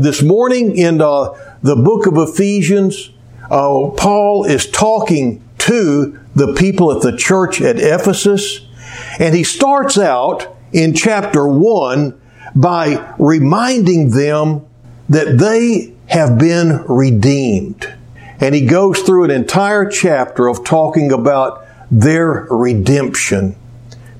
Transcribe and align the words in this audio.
This 0.00 0.22
morning 0.22 0.78
in 0.78 1.02
uh, 1.02 1.34
the 1.62 1.76
book 1.76 2.06
of 2.06 2.16
Ephesians, 2.16 3.10
uh, 3.42 3.90
Paul 3.98 4.44
is 4.44 4.66
talking 4.66 5.44
to 5.58 6.18
the 6.34 6.54
people 6.54 6.90
at 6.90 7.02
the 7.02 7.14
church 7.14 7.60
at 7.60 7.78
Ephesus, 7.78 8.66
and 9.18 9.34
he 9.34 9.44
starts 9.44 9.98
out 9.98 10.56
in 10.72 10.94
chapter 10.94 11.46
1 11.46 12.18
by 12.56 13.14
reminding 13.18 14.12
them 14.12 14.64
that 15.10 15.36
they 15.36 15.92
have 16.06 16.38
been 16.38 16.82
redeemed. 16.84 17.86
And 18.40 18.54
he 18.54 18.64
goes 18.64 19.00
through 19.00 19.24
an 19.24 19.30
entire 19.30 19.86
chapter 19.86 20.48
of 20.48 20.64
talking 20.64 21.12
about 21.12 21.66
their 21.90 22.46
redemption. 22.48 23.54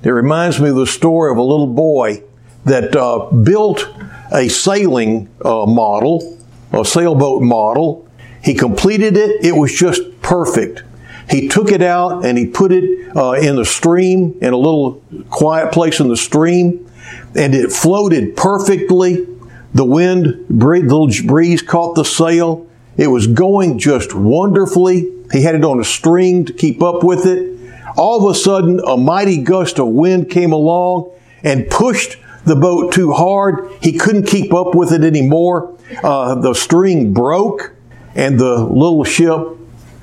It 0.03 0.11
reminds 0.11 0.61
me 0.61 0.69
of 0.69 0.77
the 0.77 0.87
story 0.87 1.33
of 1.33 1.39
a 1.39 1.43
little 1.43 1.73
boy 1.73 2.23
that 2.67 2.95
uh, 2.95 3.31
built 3.31 3.89
a 4.33 4.49
sailing 4.49 5.29
uh, 5.45 5.67
model, 5.67 6.39
a 6.73 6.85
sailboat 6.85 7.43
model. 7.43 8.09
He 8.43 8.55
completed 8.55 9.17
it. 9.17 9.45
It 9.45 9.53
was 9.53 9.75
just 9.75 10.03
perfect. 10.23 10.83
He 11.29 11.49
took 11.49 11.71
it 11.71 11.83
out 11.83 12.25
and 12.25 12.37
he 12.37 12.47
put 12.47 12.73
it 12.73 13.17
uh, 13.17 13.33
in 13.33 13.57
the 13.57 13.65
stream, 13.65 14.37
in 14.41 14.53
a 14.53 14.57
little 14.57 15.03
quiet 15.31 15.73
place 15.73 16.01
in 16.01 16.09
the 16.09 16.17
stream, 16.17 16.91
and 17.37 17.55
it 17.55 17.71
floated 17.71 18.37
perfectly. 18.37 19.27
The 19.73 19.85
wind, 19.85 20.49
breeze, 20.49 20.83
little 20.83 21.09
breeze 21.29 21.63
caught 21.63 21.95
the 21.95 22.05
sail. 22.05 22.67
It 22.97 23.07
was 23.07 23.29
going 23.29 23.79
just 23.79 24.15
wonderfully. 24.15 25.13
He 25.33 25.43
had 25.43 25.55
it 25.55 25.65
on 25.65 25.79
a 25.79 25.85
string 25.85 26.45
to 26.47 26.53
keep 26.53 26.83
up 26.83 27.05
with 27.05 27.25
it. 27.27 27.59
All 27.97 28.25
of 28.25 28.35
a 28.35 28.39
sudden, 28.39 28.81
a 28.85 28.97
mighty 28.97 29.43
gust 29.43 29.79
of 29.79 29.89
wind 29.89 30.31
came 30.31 30.53
along 30.53 31.13
and 31.45 31.69
pushed 31.69 32.17
the 32.45 32.57
boat 32.57 32.93
too 32.93 33.13
hard. 33.13 33.71
He 33.83 33.99
couldn't 33.99 34.27
keep 34.27 34.53
up 34.53 34.75
with 34.75 34.93
it 34.93 35.05
anymore. 35.05 35.77
Uh, 36.03 36.37
the 36.37 36.55
string 36.55 37.13
broke 37.13 37.75
and 38.15 38.39
the 38.39 38.59
little 38.59 39.05
ship 39.05 39.41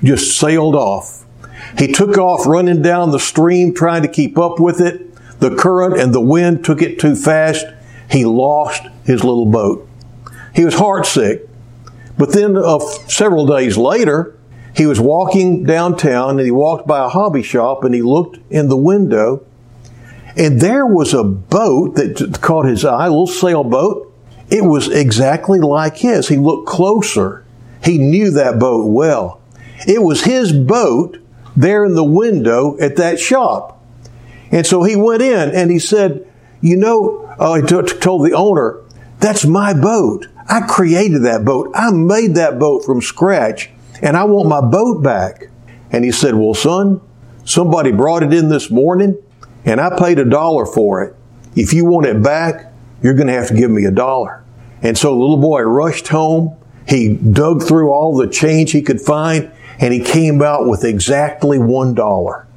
just 0.04 0.38
sailed 0.38 0.76
off. 0.76 1.26
He 1.78 1.92
took 1.92 2.18
off 2.18 2.46
running 2.46 2.82
down 2.82 3.12
the 3.12 3.20
stream 3.20 3.74
trying 3.74 4.04
to 4.04 4.08
keep 4.08 4.38
up 4.38 4.60
with 4.60 4.80
it. 4.80 5.04
The 5.40 5.56
current 5.56 6.00
and 6.00 6.14
the 6.14 6.22
wind 6.22 6.64
took 6.64 6.82
it 6.82 7.00
too 7.00 7.16
fast. 7.16 7.66
He 8.10 8.26
lost 8.26 8.84
his 9.04 9.24
little 9.24 9.46
boat. 9.46 9.88
He 10.56 10.66
was 10.66 10.76
heartsick. 10.76 11.48
But 12.18 12.34
then 12.34 12.58
uh, 12.58 12.80
several 13.08 13.46
days 13.46 13.78
later, 13.78 14.36
he 14.76 14.86
was 14.86 15.00
walking 15.00 15.64
downtown 15.64 16.32
and 16.32 16.40
he 16.40 16.52
walked 16.52 16.88
by 16.88 17.04
a 17.04 17.10
hobby 17.10 17.44
shop 17.44 17.84
and 17.84 17.94
he 17.94 18.02
looked 18.02 18.40
in 18.50 18.70
the 18.70 18.78
window 18.78 19.46
and 20.38 20.62
there 20.62 20.86
was 20.86 21.14
a 21.14 21.24
boat 21.24 21.96
that 21.96 22.40
caught 22.42 22.66
his 22.66 22.86
eye, 22.86 23.08
a 23.08 23.10
little 23.10 23.26
sailboat. 23.26 24.14
It 24.50 24.64
was 24.64 24.88
exactly 24.88 25.60
like 25.60 25.98
his. 25.98 26.28
He 26.28 26.38
looked 26.38 26.68
closer. 26.68 27.44
He 27.84 27.98
knew 27.98 28.32
that 28.32 28.60
boat 28.60 28.86
well. 28.92 29.42
It 29.88 30.02
was 30.02 30.24
his 30.24 30.54
boat 30.54 31.18
there 31.56 31.84
in 31.86 31.96
the 31.96 32.04
window 32.04 32.78
at 32.80 32.98
that 32.98 33.20
shop. 33.20 33.84
And 34.52 34.66
so 34.66 34.84
he 34.84 34.96
went 34.96 35.22
in 35.22 35.50
and 35.50 35.72
he 35.72 35.80
said, 35.80 36.26
You 36.62 36.78
know, 36.78 37.26
uh, 37.40 37.56
he 37.56 37.62
t- 37.64 38.00
told 38.00 38.26
the 38.26 38.34
owner, 38.34 38.80
That's 39.20 39.46
my 39.46 39.74
boat. 39.74 40.28
I 40.48 40.62
created 40.62 41.24
that 41.24 41.44
boat. 41.44 41.72
I 41.74 41.92
made 41.92 42.36
that 42.36 42.60
boat 42.60 42.86
from 42.86 43.02
scratch 43.02 43.70
and 44.02 44.16
I 44.16 44.24
want 44.26 44.48
my 44.48 44.62
boat 44.62 45.04
back. 45.04 45.50
And 45.92 46.06
he 46.06 46.12
said, 46.12 46.36
Well, 46.36 46.54
son, 46.54 47.02
somebody 47.44 47.92
brought 47.92 48.24
it 48.24 48.34
in 48.34 48.50
this 48.50 48.70
morning 48.70 49.18
and 49.68 49.82
I 49.82 49.98
paid 50.00 50.18
a 50.18 50.26
dollar 50.26 50.66
for 50.66 51.04
it. 51.04 51.14
If 51.56 51.74
you 51.74 51.86
want 51.86 52.06
it 52.06 52.24
back, 52.24 52.72
you're 53.04 53.14
going 53.14 53.28
to 53.28 53.34
have 53.34 53.50
to 53.50 53.54
give 53.54 53.70
me 53.70 53.84
a 53.84 53.92
dollar. 53.92 54.44
And 54.82 54.98
so 54.98 55.10
the 55.10 55.20
little 55.20 55.38
boy 55.38 55.62
rushed 55.62 56.08
home. 56.08 56.56
He 56.88 57.16
dug 57.16 57.64
through 57.64 57.92
all 57.92 58.16
the 58.16 58.28
change 58.28 58.72
he 58.72 58.82
could 58.82 59.02
find 59.02 59.52
and 59.80 59.94
he 59.94 60.00
came 60.00 60.42
out 60.42 60.68
with 60.68 60.86
exactly 60.86 61.60
one 61.60 61.94
dollar. 61.94 62.48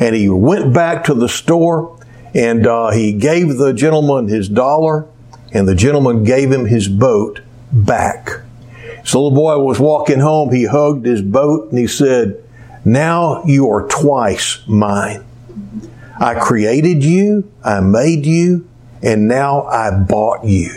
And 0.00 0.14
he 0.14 0.30
went 0.30 0.72
back 0.72 1.04
to 1.04 1.14
the 1.14 1.28
store 1.28 1.98
and 2.34 2.66
uh, 2.66 2.92
he 2.92 3.12
gave 3.12 3.58
the 3.58 3.74
gentleman 3.74 4.28
his 4.28 4.48
dollar 4.48 5.06
and 5.52 5.68
the 5.68 5.74
gentleman 5.74 6.24
gave 6.24 6.50
him 6.50 6.64
his 6.64 6.88
boat 6.88 7.40
back. 7.70 8.30
So 9.04 9.18
the 9.18 9.24
little 9.24 9.36
boy 9.36 9.58
was 9.58 9.78
walking 9.78 10.20
home. 10.20 10.50
He 10.52 10.64
hugged 10.64 11.04
his 11.04 11.20
boat 11.20 11.70
and 11.70 11.78
he 11.78 11.86
said, 11.86 12.42
Now 12.86 13.44
you 13.44 13.68
are 13.68 13.86
twice 13.88 14.60
mine. 14.66 15.26
I 16.20 16.34
created 16.34 17.04
you, 17.04 17.50
I 17.64 17.80
made 17.80 18.26
you, 18.26 18.68
and 19.02 19.28
now 19.28 19.62
I 19.64 19.90
bought 19.90 20.44
you. 20.44 20.72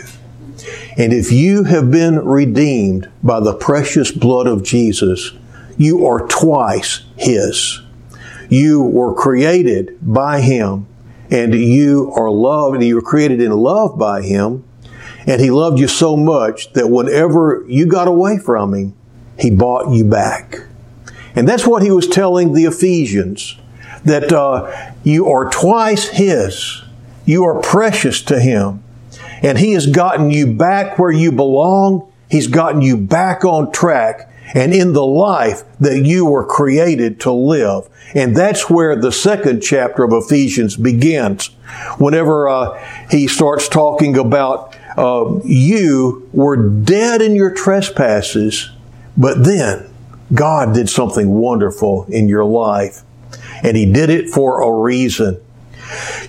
And 0.96 1.12
if 1.12 1.32
you 1.32 1.64
have 1.64 1.90
been 1.90 2.24
redeemed 2.24 3.10
by 3.22 3.40
the 3.40 3.54
precious 3.54 4.12
blood 4.12 4.46
of 4.46 4.62
Jesus, 4.62 5.32
you 5.76 6.06
are 6.06 6.26
twice 6.28 7.02
His. 7.16 7.80
You 8.48 8.82
were 8.82 9.14
created 9.14 9.98
by 10.00 10.40
Him, 10.42 10.86
and 11.30 11.54
you 11.54 12.12
are 12.14 12.30
loved, 12.30 12.76
and 12.76 12.84
you 12.84 12.96
were 12.96 13.02
created 13.02 13.40
in 13.40 13.52
love 13.52 13.98
by 13.98 14.22
Him. 14.22 14.64
And 15.26 15.40
He 15.40 15.50
loved 15.50 15.78
you 15.78 15.88
so 15.88 16.16
much 16.16 16.72
that 16.74 16.88
whenever 16.88 17.64
you 17.66 17.86
got 17.86 18.06
away 18.06 18.38
from 18.38 18.74
Him, 18.74 18.94
He 19.38 19.50
bought 19.50 19.92
you 19.92 20.04
back. 20.04 20.60
And 21.34 21.48
that's 21.48 21.66
what 21.66 21.82
He 21.82 21.90
was 21.90 22.06
telling 22.06 22.52
the 22.52 22.66
Ephesians 22.66 23.56
that 24.04 24.32
uh, 24.32 24.91
you 25.02 25.28
are 25.28 25.50
twice 25.50 26.08
His. 26.08 26.82
You 27.24 27.44
are 27.44 27.60
precious 27.60 28.22
to 28.22 28.40
Him. 28.40 28.82
And 29.42 29.58
He 29.58 29.72
has 29.72 29.86
gotten 29.86 30.30
you 30.30 30.46
back 30.54 30.98
where 30.98 31.12
you 31.12 31.32
belong. 31.32 32.10
He's 32.30 32.46
gotten 32.46 32.82
you 32.82 32.96
back 32.96 33.44
on 33.44 33.72
track 33.72 34.32
and 34.54 34.74
in 34.74 34.92
the 34.92 35.04
life 35.04 35.64
that 35.78 36.04
you 36.04 36.26
were 36.26 36.44
created 36.44 37.20
to 37.20 37.32
live. 37.32 37.88
And 38.14 38.36
that's 38.36 38.68
where 38.68 38.94
the 38.96 39.12
second 39.12 39.62
chapter 39.62 40.04
of 40.04 40.12
Ephesians 40.12 40.76
begins. 40.76 41.46
Whenever 41.98 42.48
uh, 42.48 43.06
he 43.10 43.26
starts 43.26 43.68
talking 43.68 44.18
about 44.18 44.76
uh, 44.96 45.40
you 45.44 46.28
were 46.32 46.68
dead 46.68 47.22
in 47.22 47.34
your 47.34 47.54
trespasses, 47.54 48.70
but 49.16 49.44
then 49.44 49.88
God 50.34 50.74
did 50.74 50.88
something 50.88 51.30
wonderful 51.30 52.04
in 52.08 52.28
your 52.28 52.44
life 52.44 53.02
and 53.62 53.76
he 53.76 53.90
did 53.90 54.10
it 54.10 54.28
for 54.28 54.62
a 54.62 54.82
reason. 54.82 55.40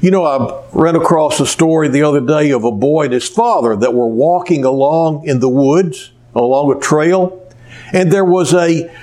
You 0.02 0.12
know, 0.12 0.26
I 0.26 0.64
ran 0.74 0.96
across 0.96 1.40
a 1.40 1.46
story 1.46 1.88
the 1.88 2.04
other 2.04 2.22
day 2.22 2.52
of 2.52 2.64
a 2.64 2.72
boy 2.72 3.06
and 3.06 3.14
his 3.14 3.28
father 3.28 3.76
that 3.78 3.94
were 3.94 4.08
walking 4.08 4.66
along 4.66 5.26
in 5.28 5.40
the 5.40 5.50
woods, 5.50 6.12
along 6.36 6.76
a 6.76 6.80
trail, 6.80 7.40
and 7.94 8.12
there 8.12 8.26
was 8.26 8.54
a, 8.54 8.94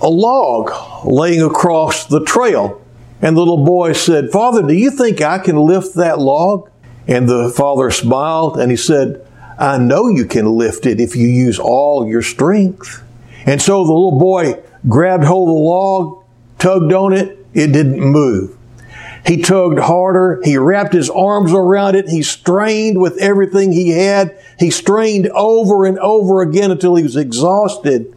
a 0.00 0.08
log 0.08 0.72
laying 1.04 1.42
across 1.42 2.06
the 2.06 2.24
trail. 2.24 2.82
And 3.20 3.36
the 3.36 3.40
little 3.40 3.64
boy 3.64 3.92
said, 3.92 4.30
Father, 4.30 4.62
do 4.62 4.74
you 4.74 4.90
think 4.90 5.20
I 5.20 5.38
can 5.38 5.56
lift 5.56 5.94
that 5.94 6.18
log? 6.18 6.70
And 7.06 7.28
the 7.28 7.50
father 7.50 7.90
smiled 7.90 8.58
and 8.58 8.70
he 8.70 8.76
said, 8.76 9.26
I 9.58 9.78
know 9.78 10.08
you 10.08 10.24
can 10.24 10.46
lift 10.46 10.86
it 10.86 10.98
if 10.98 11.14
you 11.14 11.28
use 11.28 11.58
all 11.58 12.08
your 12.08 12.22
strength. 12.22 13.04
And 13.46 13.60
so 13.62 13.84
the 13.84 13.92
little 13.92 14.18
boy 14.18 14.60
grabbed 14.88 15.24
hold 15.24 15.48
of 15.48 15.54
the 15.54 15.60
log 15.60 16.21
tugged 16.62 16.92
on 16.92 17.12
it, 17.12 17.44
it 17.52 17.72
didn't 17.72 18.00
move. 18.00 18.56
He 19.26 19.42
tugged 19.42 19.80
harder. 19.80 20.40
He 20.44 20.56
wrapped 20.56 20.92
his 20.92 21.10
arms 21.10 21.52
around 21.52 21.96
it. 21.96 22.08
He 22.08 22.22
strained 22.22 23.00
with 23.00 23.18
everything 23.18 23.72
he 23.72 23.90
had. 23.90 24.36
He 24.58 24.70
strained 24.70 25.28
over 25.28 25.84
and 25.86 25.98
over 25.98 26.40
again 26.40 26.70
until 26.70 26.94
he 26.94 27.02
was 27.02 27.16
exhausted. 27.16 28.16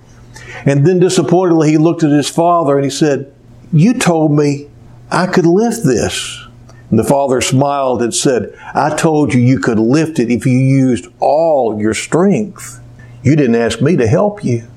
And 0.65 0.85
then 0.85 0.99
disappointedly, 0.99 1.71
he 1.71 1.77
looked 1.77 2.03
at 2.03 2.11
his 2.11 2.29
father 2.29 2.75
and 2.75 2.83
he 2.83 2.91
said, 2.91 3.33
You 3.73 3.95
told 3.95 4.31
me 4.31 4.67
I 5.11 5.27
could 5.27 5.45
lift 5.45 5.83
this. 5.83 6.43
And 6.91 6.99
the 6.99 7.03
father 7.03 7.41
smiled 7.41 8.01
and 8.03 8.13
said, 8.13 8.55
I 8.75 8.95
told 8.95 9.33
you 9.33 9.41
you 9.41 9.59
could 9.59 9.79
lift 9.79 10.19
it 10.19 10.31
if 10.31 10.45
you 10.45 10.57
used 10.57 11.07
all 11.19 11.79
your 11.79 11.95
strength. 11.95 12.79
You 13.23 13.35
didn't 13.35 13.55
ask 13.55 13.81
me 13.81 13.95
to 13.97 14.07
help 14.07 14.43
you. 14.43 14.67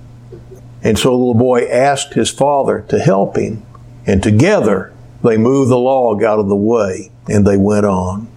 And 0.82 0.98
so 0.98 1.10
the 1.10 1.16
little 1.16 1.34
boy 1.34 1.66
asked 1.66 2.14
his 2.14 2.30
father 2.30 2.84
to 2.88 2.98
help 2.98 3.36
him. 3.36 3.64
And 4.06 4.22
together 4.22 4.92
they 5.22 5.36
moved 5.36 5.70
the 5.70 5.78
log 5.78 6.22
out 6.22 6.38
of 6.38 6.48
the 6.48 6.56
way 6.56 7.10
and 7.28 7.46
they 7.46 7.56
went 7.56 7.86
on. 7.86 8.28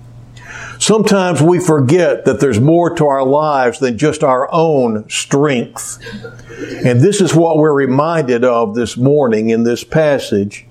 Sometimes 0.80 1.44
we 1.44 1.60
forget 1.60 2.26
that 2.26 2.40
there's 2.40 2.60
more 2.60 2.96
to 2.96 3.06
our 3.06 3.24
lives 3.24 3.78
than 3.78 4.00
just 4.00 4.24
our 4.24 4.50
own 4.52 5.08
strength. 5.10 6.00
And 6.84 7.02
this 7.02 7.22
is 7.22 7.36
what 7.36 7.58
we're 7.58 7.72
reminded 7.72 8.44
of 8.44 8.74
this 8.74 8.98
morning 8.98 9.50
in 9.50 9.64
this 9.64 9.84
passage. 9.84 10.66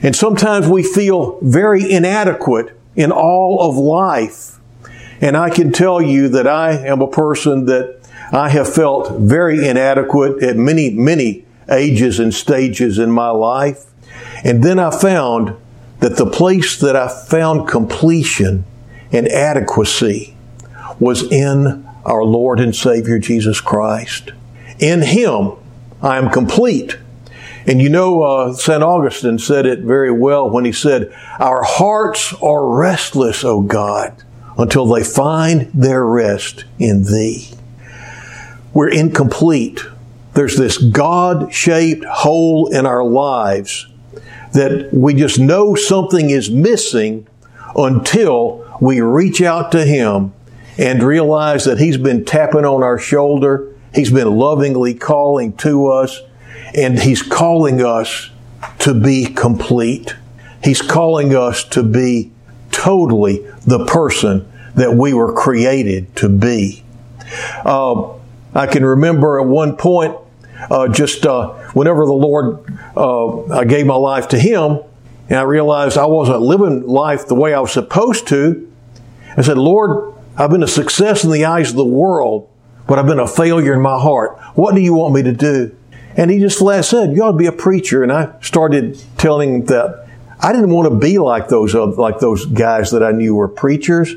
And 0.00 0.14
sometimes 0.14 0.68
we 0.68 0.84
feel 0.84 1.40
very 1.42 1.90
inadequate 1.90 2.78
in 2.94 3.10
all 3.10 3.68
of 3.68 3.74
life. 3.76 4.60
And 5.20 5.36
I 5.36 5.50
can 5.50 5.72
tell 5.72 6.00
you 6.00 6.28
that 6.28 6.46
I 6.46 6.74
am 6.74 7.02
a 7.02 7.08
person 7.08 7.66
that 7.66 8.01
I 8.32 8.48
have 8.48 8.72
felt 8.72 9.20
very 9.20 9.68
inadequate 9.68 10.42
at 10.42 10.56
many, 10.56 10.88
many 10.90 11.44
ages 11.70 12.18
and 12.18 12.32
stages 12.32 12.98
in 12.98 13.10
my 13.10 13.28
life. 13.28 13.84
And 14.42 14.64
then 14.64 14.78
I 14.78 14.90
found 14.90 15.54
that 16.00 16.16
the 16.16 16.28
place 16.28 16.80
that 16.80 16.96
I 16.96 17.08
found 17.08 17.68
completion 17.68 18.64
and 19.12 19.28
adequacy 19.28 20.34
was 20.98 21.30
in 21.30 21.86
our 22.06 22.24
Lord 22.24 22.58
and 22.58 22.74
Savior 22.74 23.18
Jesus 23.18 23.60
Christ. 23.60 24.32
In 24.78 25.02
Him, 25.02 25.52
I 26.00 26.16
am 26.16 26.30
complete. 26.30 26.98
And 27.66 27.80
you 27.80 27.90
know, 27.90 28.22
uh, 28.22 28.54
St. 28.54 28.82
Augustine 28.82 29.38
said 29.38 29.66
it 29.66 29.80
very 29.80 30.10
well 30.10 30.50
when 30.50 30.64
he 30.64 30.72
said, 30.72 31.14
Our 31.38 31.62
hearts 31.62 32.34
are 32.42 32.66
restless, 32.66 33.44
O 33.44 33.60
God, 33.60 34.20
until 34.56 34.86
they 34.86 35.04
find 35.04 35.70
their 35.72 36.04
rest 36.04 36.64
in 36.78 37.04
Thee. 37.04 37.50
We're 38.74 38.90
incomplete. 38.90 39.80
There's 40.34 40.56
this 40.56 40.78
God 40.78 41.52
shaped 41.52 42.04
hole 42.04 42.68
in 42.68 42.86
our 42.86 43.04
lives 43.04 43.86
that 44.52 44.92
we 44.92 45.14
just 45.14 45.38
know 45.38 45.74
something 45.74 46.30
is 46.30 46.50
missing 46.50 47.26
until 47.76 48.66
we 48.80 49.00
reach 49.00 49.40
out 49.42 49.72
to 49.72 49.84
Him 49.84 50.32
and 50.78 51.02
realize 51.02 51.64
that 51.64 51.78
He's 51.78 51.96
been 51.96 52.24
tapping 52.24 52.64
on 52.64 52.82
our 52.82 52.98
shoulder. 52.98 53.74
He's 53.94 54.10
been 54.10 54.36
lovingly 54.36 54.94
calling 54.94 55.54
to 55.58 55.88
us 55.88 56.20
and 56.74 56.98
He's 56.98 57.22
calling 57.22 57.82
us 57.82 58.30
to 58.80 58.94
be 58.94 59.26
complete. 59.26 60.14
He's 60.62 60.80
calling 60.80 61.34
us 61.34 61.64
to 61.70 61.82
be 61.82 62.30
totally 62.70 63.46
the 63.66 63.84
person 63.84 64.50
that 64.74 64.94
we 64.94 65.12
were 65.12 65.32
created 65.32 66.14
to 66.16 66.28
be. 66.28 66.84
Uh, 67.64 68.14
I 68.54 68.66
can 68.66 68.84
remember 68.84 69.40
at 69.40 69.46
one 69.46 69.76
point, 69.76 70.16
uh, 70.70 70.88
just 70.88 71.26
uh, 71.26 71.52
whenever 71.72 72.04
the 72.06 72.12
Lord, 72.12 72.64
uh, 72.96 73.46
I 73.46 73.64
gave 73.64 73.86
my 73.86 73.94
life 73.94 74.28
to 74.28 74.38
Him, 74.38 74.80
and 75.28 75.38
I 75.38 75.42
realized 75.42 75.96
I 75.96 76.06
wasn't 76.06 76.40
living 76.40 76.86
life 76.86 77.26
the 77.26 77.34
way 77.34 77.54
I 77.54 77.60
was 77.60 77.72
supposed 77.72 78.28
to. 78.28 78.70
I 79.36 79.42
said, 79.42 79.58
Lord, 79.58 80.14
I've 80.36 80.50
been 80.50 80.62
a 80.62 80.68
success 80.68 81.24
in 81.24 81.30
the 81.30 81.44
eyes 81.44 81.70
of 81.70 81.76
the 81.76 81.84
world, 81.84 82.48
but 82.86 82.98
I've 82.98 83.06
been 83.06 83.20
a 83.20 83.26
failure 83.26 83.74
in 83.74 83.80
my 83.80 83.98
heart. 83.98 84.38
What 84.54 84.74
do 84.74 84.80
you 84.80 84.94
want 84.94 85.14
me 85.14 85.22
to 85.22 85.32
do? 85.32 85.76
And 86.16 86.30
he 86.30 86.38
just 86.38 86.58
flat 86.58 86.84
said, 86.84 87.14
"You 87.14 87.22
ought 87.22 87.32
to 87.32 87.38
be 87.38 87.46
a 87.46 87.52
preacher." 87.52 88.02
And 88.02 88.12
I 88.12 88.34
started 88.42 89.02
telling 89.16 89.54
him 89.54 89.64
that 89.66 90.06
I 90.40 90.52
didn't 90.52 90.70
want 90.70 90.92
to 90.92 90.98
be 90.98 91.18
like 91.18 91.48
those 91.48 91.74
like 91.74 92.18
those 92.18 92.44
guys 92.46 92.90
that 92.90 93.02
I 93.02 93.12
knew 93.12 93.34
were 93.34 93.48
preachers. 93.48 94.14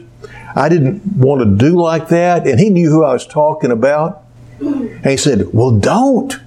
I 0.56 0.70
didn't 0.70 1.06
want 1.06 1.42
to 1.42 1.46
do 1.46 1.80
like 1.80 2.10
that, 2.10 2.48
and 2.48 2.60
he 2.60 2.70
knew 2.70 2.90
who 2.90 3.04
I 3.04 3.14
was 3.14 3.28
talking 3.28 3.72
about. 3.72 4.25
And 4.60 5.06
he 5.06 5.18
said, 5.18 5.54
"Well, 5.54 5.72
don't. 5.72 6.38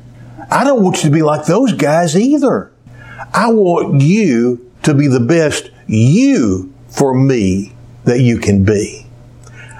I 0.50 0.64
don't 0.64 0.82
want 0.82 0.98
you 0.98 1.10
to 1.10 1.14
be 1.14 1.22
like 1.22 1.46
those 1.46 1.72
guys 1.72 2.16
either. 2.16 2.72
I 3.34 3.50
want 3.50 4.00
you 4.00 4.70
to 4.84 4.94
be 4.94 5.06
the 5.06 5.20
best 5.20 5.70
you 5.86 6.72
for 6.88 7.14
me 7.14 7.74
that 8.04 8.20
you 8.20 8.38
can 8.38 8.64
be. 8.64 9.06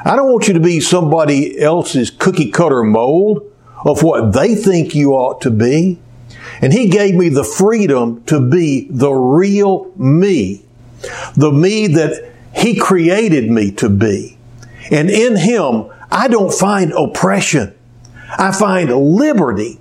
I 0.04 0.16
don't 0.16 0.30
want 0.30 0.48
you 0.48 0.54
to 0.54 0.60
be 0.60 0.80
somebody 0.80 1.58
else's 1.58 2.10
cookie 2.10 2.50
cutter 2.50 2.82
mold 2.82 3.42
of 3.84 4.02
what 4.02 4.32
they 4.32 4.54
think 4.54 4.94
you 4.94 5.12
ought 5.12 5.40
to 5.42 5.50
be. 5.50 5.98
And 6.60 6.72
He 6.72 6.88
gave 6.88 7.14
me 7.14 7.28
the 7.28 7.44
freedom 7.44 8.22
to 8.25 8.40
be 8.40 8.88
the 8.90 9.12
real 9.12 9.90
me, 9.96 10.64
the 11.36 11.52
me 11.52 11.86
that 11.88 12.32
He 12.54 12.76
created 12.76 13.50
me 13.50 13.70
to 13.72 13.88
be. 13.88 14.36
And 14.90 15.10
in 15.10 15.36
Him, 15.36 15.90
I 16.10 16.28
don't 16.28 16.52
find 16.52 16.92
oppression. 16.92 17.75
I 18.36 18.52
find 18.52 18.90
liberty 18.90 19.80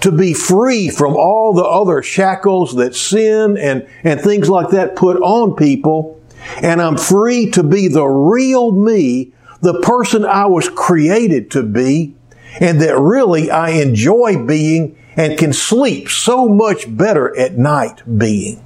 to 0.00 0.12
be 0.12 0.34
free 0.34 0.88
from 0.90 1.14
all 1.16 1.52
the 1.52 1.64
other 1.64 2.02
shackles 2.02 2.74
that 2.76 2.94
sin 2.94 3.56
and, 3.58 3.86
and 4.04 4.20
things 4.20 4.48
like 4.48 4.70
that 4.70 4.96
put 4.96 5.20
on 5.20 5.56
people. 5.56 6.20
And 6.62 6.80
I'm 6.80 6.96
free 6.96 7.50
to 7.50 7.62
be 7.62 7.88
the 7.88 8.06
real 8.06 8.72
me, 8.72 9.32
the 9.60 9.80
person 9.80 10.24
I 10.24 10.46
was 10.46 10.68
created 10.68 11.50
to 11.52 11.62
be, 11.62 12.14
and 12.60 12.80
that 12.80 12.98
really 12.98 13.50
I 13.50 13.70
enjoy 13.70 14.44
being 14.44 14.98
and 15.16 15.38
can 15.38 15.52
sleep 15.52 16.08
so 16.08 16.48
much 16.48 16.94
better 16.94 17.36
at 17.38 17.56
night 17.56 18.02
being. 18.18 18.62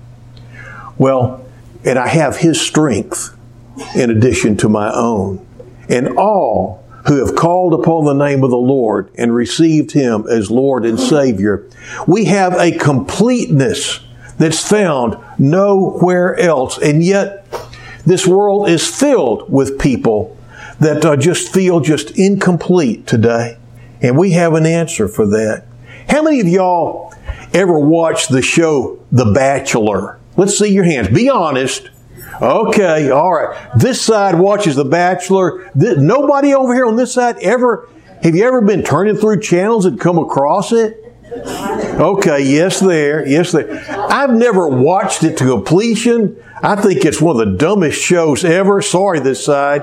Well, 0.96 1.44
and 1.84 1.99
I 1.99 2.08
have 2.08 2.38
His 2.38 2.61
strength 2.61 3.37
in 3.94 4.11
addition 4.11 4.56
to 4.58 4.69
my 4.69 4.93
own. 4.93 5.44
And 5.88 6.17
all 6.17 6.86
who 7.06 7.25
have 7.25 7.37
called 7.37 7.73
upon 7.73 8.05
the 8.05 8.12
name 8.12 8.43
of 8.43 8.50
the 8.50 8.56
Lord 8.56 9.11
and 9.17 9.35
received 9.35 9.93
Him 9.93 10.26
as 10.29 10.50
Lord 10.50 10.85
and 10.85 10.99
Savior, 10.99 11.69
we 12.06 12.25
have 12.26 12.55
a 12.55 12.73
completeness 12.73 14.00
that's 14.38 14.69
found 14.69 15.17
nowhere 15.38 16.38
else. 16.38 16.79
And 16.79 17.03
yet, 17.03 17.47
this 18.05 18.26
world 18.26 18.69
is 18.69 18.87
filled 18.87 19.50
with 19.50 19.79
people 19.79 20.37
that 20.81 21.05
uh, 21.05 21.17
just 21.17 21.53
feel 21.53 21.81
just 21.81 22.19
incomplete 22.19 23.06
today. 23.06 23.59
And 24.02 24.19
we 24.19 24.32
have 24.32 24.55
an 24.55 24.67
answer 24.67 25.09
for 25.09 25.26
that. 25.26 25.64
How 26.09 26.23
many 26.23 26.41
of 26.41 26.49
y'all 26.49 27.14
ever 27.55 27.79
watched 27.79 28.31
the 28.31 28.43
show 28.43 29.02
The 29.11 29.32
Bachelor? 29.32 30.19
Let's 30.37 30.59
see 30.59 30.73
your 30.73 30.85
hands. 30.85 31.09
Be 31.09 31.31
honest. 31.31 31.91
Okay, 32.41 33.11
all 33.11 33.33
right. 33.33 33.71
This 33.77 34.00
side 34.00 34.38
watches 34.38 34.77
The 34.77 34.85
Bachelor. 34.85 35.71
This, 35.75 35.99
nobody 35.99 36.55
over 36.55 36.75
here 36.75 36.87
on 36.87 36.97
this 36.97 37.15
side 37.15 37.38
ever, 37.38 37.88
have 38.23 38.35
you 38.35 38.47
ever 38.47 38.61
been 38.61 38.83
turning 38.83 39.17
through 39.17 39.41
channels 39.41 39.87
and 39.87 39.99
come 39.99 40.19
across 40.19 40.73
it? 40.73 41.03
Okay, 41.35 42.43
yes, 42.43 42.81
there, 42.81 43.27
yes, 43.27 43.53
there. 43.53 43.85
I've 43.91 44.33
never 44.33 44.69
watched 44.69 45.25
it 45.25 45.37
to 45.38 45.44
completion. 45.44 46.43
I 46.62 46.77
think 46.77 47.05
it's 47.05 47.21
one 47.21 47.41
of 47.41 47.47
the 47.47 47.56
dumbest 47.56 48.00
shows 48.00 48.44
ever. 48.44 48.81
Sorry, 48.81 49.19
this 49.21 49.44
side. 49.44 49.83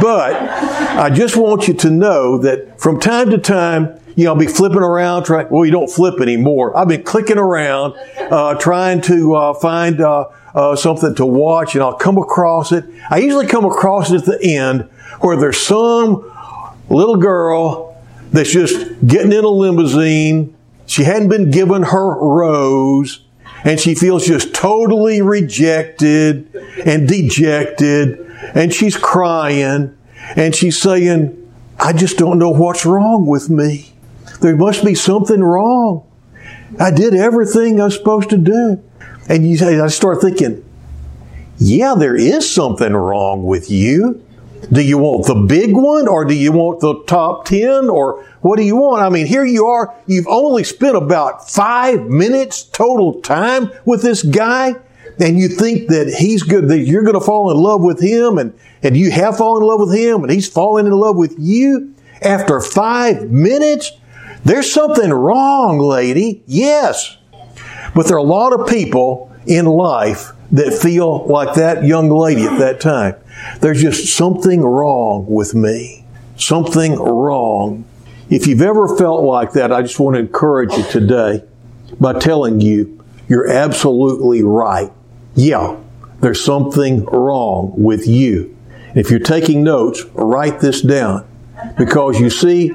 But 0.00 0.34
I 0.34 1.10
just 1.10 1.36
want 1.36 1.68
you 1.68 1.74
to 1.74 1.90
know 1.90 2.38
that 2.38 2.80
from 2.80 3.00
time 3.00 3.30
to 3.30 3.38
time, 3.38 4.00
you 4.16 4.24
know, 4.24 4.32
I'll 4.32 4.38
be 4.38 4.46
flipping 4.46 4.78
around, 4.78 5.24
trying, 5.24 5.48
well, 5.50 5.64
you 5.64 5.72
don't 5.72 5.90
flip 5.90 6.20
anymore. 6.20 6.76
I've 6.76 6.88
been 6.88 7.02
clicking 7.02 7.38
around, 7.38 7.94
uh, 8.18 8.54
trying 8.54 9.02
to 9.02 9.34
uh, 9.34 9.54
find 9.54 10.00
uh, 10.00 10.28
uh, 10.56 10.74
something 10.74 11.14
to 11.14 11.26
watch, 11.26 11.74
and 11.74 11.84
I'll 11.84 11.94
come 11.94 12.18
across 12.18 12.72
it. 12.72 12.84
I 13.10 13.18
usually 13.18 13.46
come 13.46 13.66
across 13.66 14.10
it 14.10 14.16
at 14.16 14.24
the 14.24 14.42
end 14.42 14.88
where 15.20 15.36
there's 15.36 15.60
some 15.60 16.32
little 16.88 17.16
girl 17.16 18.02
that's 18.32 18.50
just 18.50 19.06
getting 19.06 19.32
in 19.32 19.44
a 19.44 19.48
limousine. 19.48 20.56
She 20.86 21.04
hadn't 21.04 21.28
been 21.28 21.50
given 21.50 21.82
her 21.82 22.18
rose 22.18 23.22
and 23.64 23.78
she 23.80 23.94
feels 23.94 24.26
just 24.26 24.54
totally 24.54 25.20
rejected 25.20 26.54
and 26.84 27.08
dejected 27.08 28.20
and 28.54 28.72
she's 28.72 28.96
crying 28.96 29.96
and 30.36 30.54
she's 30.54 30.80
saying, 30.80 31.42
I 31.78 31.92
just 31.92 32.16
don't 32.18 32.38
know 32.38 32.50
what's 32.50 32.86
wrong 32.86 33.26
with 33.26 33.50
me. 33.50 33.92
There 34.40 34.56
must 34.56 34.84
be 34.84 34.94
something 34.94 35.40
wrong. 35.40 36.06
I 36.78 36.90
did 36.90 37.14
everything 37.14 37.80
I 37.80 37.84
was 37.84 37.94
supposed 37.94 38.30
to 38.30 38.38
do. 38.38 38.82
And 39.28 39.48
you 39.48 39.56
say, 39.56 39.80
I 39.80 39.88
start 39.88 40.20
thinking, 40.20 40.64
yeah, 41.58 41.94
there 41.96 42.16
is 42.16 42.48
something 42.48 42.92
wrong 42.92 43.44
with 43.44 43.70
you. 43.70 44.22
Do 44.72 44.82
you 44.82 44.98
want 44.98 45.26
the 45.26 45.34
big 45.34 45.74
one 45.74 46.08
or 46.08 46.24
do 46.24 46.34
you 46.34 46.52
want 46.52 46.80
the 46.80 47.02
top 47.04 47.44
10 47.44 47.88
or 47.88 48.24
what 48.40 48.56
do 48.56 48.62
you 48.62 48.76
want? 48.76 49.02
I 49.02 49.08
mean, 49.08 49.26
here 49.26 49.44
you 49.44 49.66
are. 49.66 49.94
You've 50.06 50.26
only 50.26 50.64
spent 50.64 50.96
about 50.96 51.48
five 51.48 52.06
minutes 52.06 52.64
total 52.64 53.20
time 53.20 53.70
with 53.84 54.02
this 54.02 54.22
guy 54.22 54.74
and 55.18 55.38
you 55.38 55.48
think 55.48 55.88
that 55.88 56.14
he's 56.18 56.42
good, 56.42 56.68
that 56.68 56.80
you're 56.80 57.04
going 57.04 57.14
to 57.14 57.20
fall 57.20 57.50
in 57.50 57.56
love 57.56 57.82
with 57.82 58.00
him 58.00 58.38
and, 58.38 58.58
and 58.82 58.96
you 58.96 59.10
have 59.10 59.38
fallen 59.38 59.62
in 59.62 59.68
love 59.68 59.80
with 59.80 59.94
him 59.94 60.22
and 60.22 60.32
he's 60.32 60.48
fallen 60.48 60.86
in 60.86 60.92
love 60.92 61.16
with 61.16 61.36
you 61.38 61.94
after 62.22 62.60
five 62.60 63.30
minutes. 63.30 63.92
There's 64.44 64.70
something 64.70 65.10
wrong, 65.12 65.78
lady. 65.78 66.42
Yes. 66.46 67.15
But 67.96 68.08
there 68.08 68.16
are 68.16 68.18
a 68.18 68.22
lot 68.22 68.52
of 68.52 68.68
people 68.68 69.32
in 69.46 69.64
life 69.64 70.32
that 70.52 70.74
feel 70.74 71.26
like 71.26 71.54
that 71.54 71.84
young 71.84 72.10
lady 72.10 72.44
at 72.44 72.58
that 72.58 72.78
time. 72.78 73.16
There's 73.60 73.80
just 73.80 74.14
something 74.14 74.60
wrong 74.60 75.24
with 75.26 75.54
me. 75.54 76.04
Something 76.36 76.96
wrong. 76.96 77.86
If 78.28 78.46
you've 78.46 78.60
ever 78.60 78.94
felt 78.98 79.24
like 79.24 79.52
that, 79.54 79.72
I 79.72 79.80
just 79.80 79.98
want 79.98 80.16
to 80.16 80.20
encourage 80.20 80.74
you 80.74 80.84
today 80.84 81.42
by 81.98 82.18
telling 82.18 82.60
you 82.60 83.02
you're 83.28 83.48
absolutely 83.48 84.42
right. 84.42 84.92
Yeah, 85.34 85.76
there's 86.20 86.44
something 86.44 87.06
wrong 87.06 87.72
with 87.76 88.06
you. 88.06 88.54
If 88.94 89.10
you're 89.10 89.20
taking 89.20 89.64
notes, 89.64 90.04
write 90.12 90.60
this 90.60 90.82
down. 90.82 91.26
Because 91.78 92.20
you 92.20 92.28
see, 92.28 92.72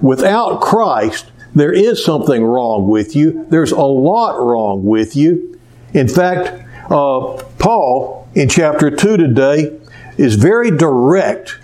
without 0.00 0.62
Christ, 0.62 1.26
there 1.54 1.72
is 1.72 2.04
something 2.04 2.44
wrong 2.44 2.88
with 2.88 3.14
you. 3.14 3.46
There's 3.48 3.72
a 3.72 3.80
lot 3.80 4.40
wrong 4.40 4.84
with 4.84 5.16
you. 5.16 5.58
In 5.92 6.08
fact, 6.08 6.66
uh, 6.90 7.42
Paul 7.58 8.28
in 8.34 8.48
chapter 8.48 8.90
2 8.90 9.16
today 9.16 9.78
is 10.18 10.34
very 10.34 10.70
direct 10.70 11.58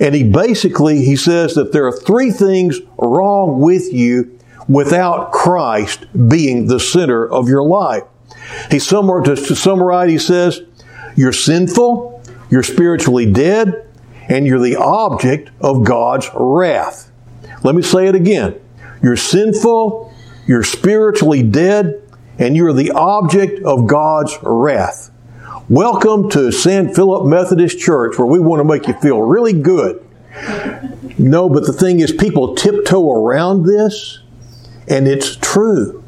and 0.00 0.14
he 0.14 0.24
basically 0.24 1.04
he 1.04 1.16
says 1.16 1.54
that 1.54 1.72
there 1.72 1.86
are 1.86 1.92
three 1.92 2.30
things 2.30 2.80
wrong 2.98 3.60
with 3.60 3.92
you 3.92 4.38
without 4.68 5.30
Christ 5.30 6.06
being 6.28 6.66
the 6.66 6.80
center 6.80 7.30
of 7.30 7.48
your 7.48 7.62
life. 7.62 8.02
He 8.70 8.78
somewhere 8.78 9.20
to, 9.22 9.36
to 9.36 9.54
summarize, 9.54 10.10
he 10.10 10.18
says, 10.18 10.62
you're 11.16 11.32
sinful, 11.32 12.22
you're 12.50 12.62
spiritually 12.62 13.30
dead, 13.30 13.88
and 14.28 14.46
you're 14.46 14.60
the 14.60 14.76
object 14.76 15.50
of 15.60 15.84
God's 15.84 16.28
wrath. 16.34 17.10
Let 17.62 17.74
me 17.74 17.82
say 17.82 18.08
it 18.08 18.14
again. 18.14 18.60
You're 19.04 19.18
sinful, 19.18 20.14
you're 20.46 20.62
spiritually 20.62 21.42
dead, 21.42 22.00
and 22.38 22.56
you're 22.56 22.72
the 22.72 22.92
object 22.92 23.62
of 23.62 23.86
God's 23.86 24.34
wrath. 24.42 25.10
Welcome 25.68 26.30
to 26.30 26.50
San 26.50 26.94
Philip 26.94 27.26
Methodist 27.26 27.78
Church, 27.78 28.16
where 28.16 28.26
we 28.26 28.38
want 28.38 28.60
to 28.60 28.64
make 28.64 28.88
you 28.88 28.94
feel 28.94 29.20
really 29.20 29.52
good. 29.52 30.02
No, 31.18 31.50
but 31.50 31.66
the 31.66 31.74
thing 31.74 32.00
is, 32.00 32.12
people 32.12 32.54
tiptoe 32.54 33.12
around 33.12 33.66
this, 33.66 34.20
and 34.88 35.06
it's 35.06 35.36
true. 35.36 36.02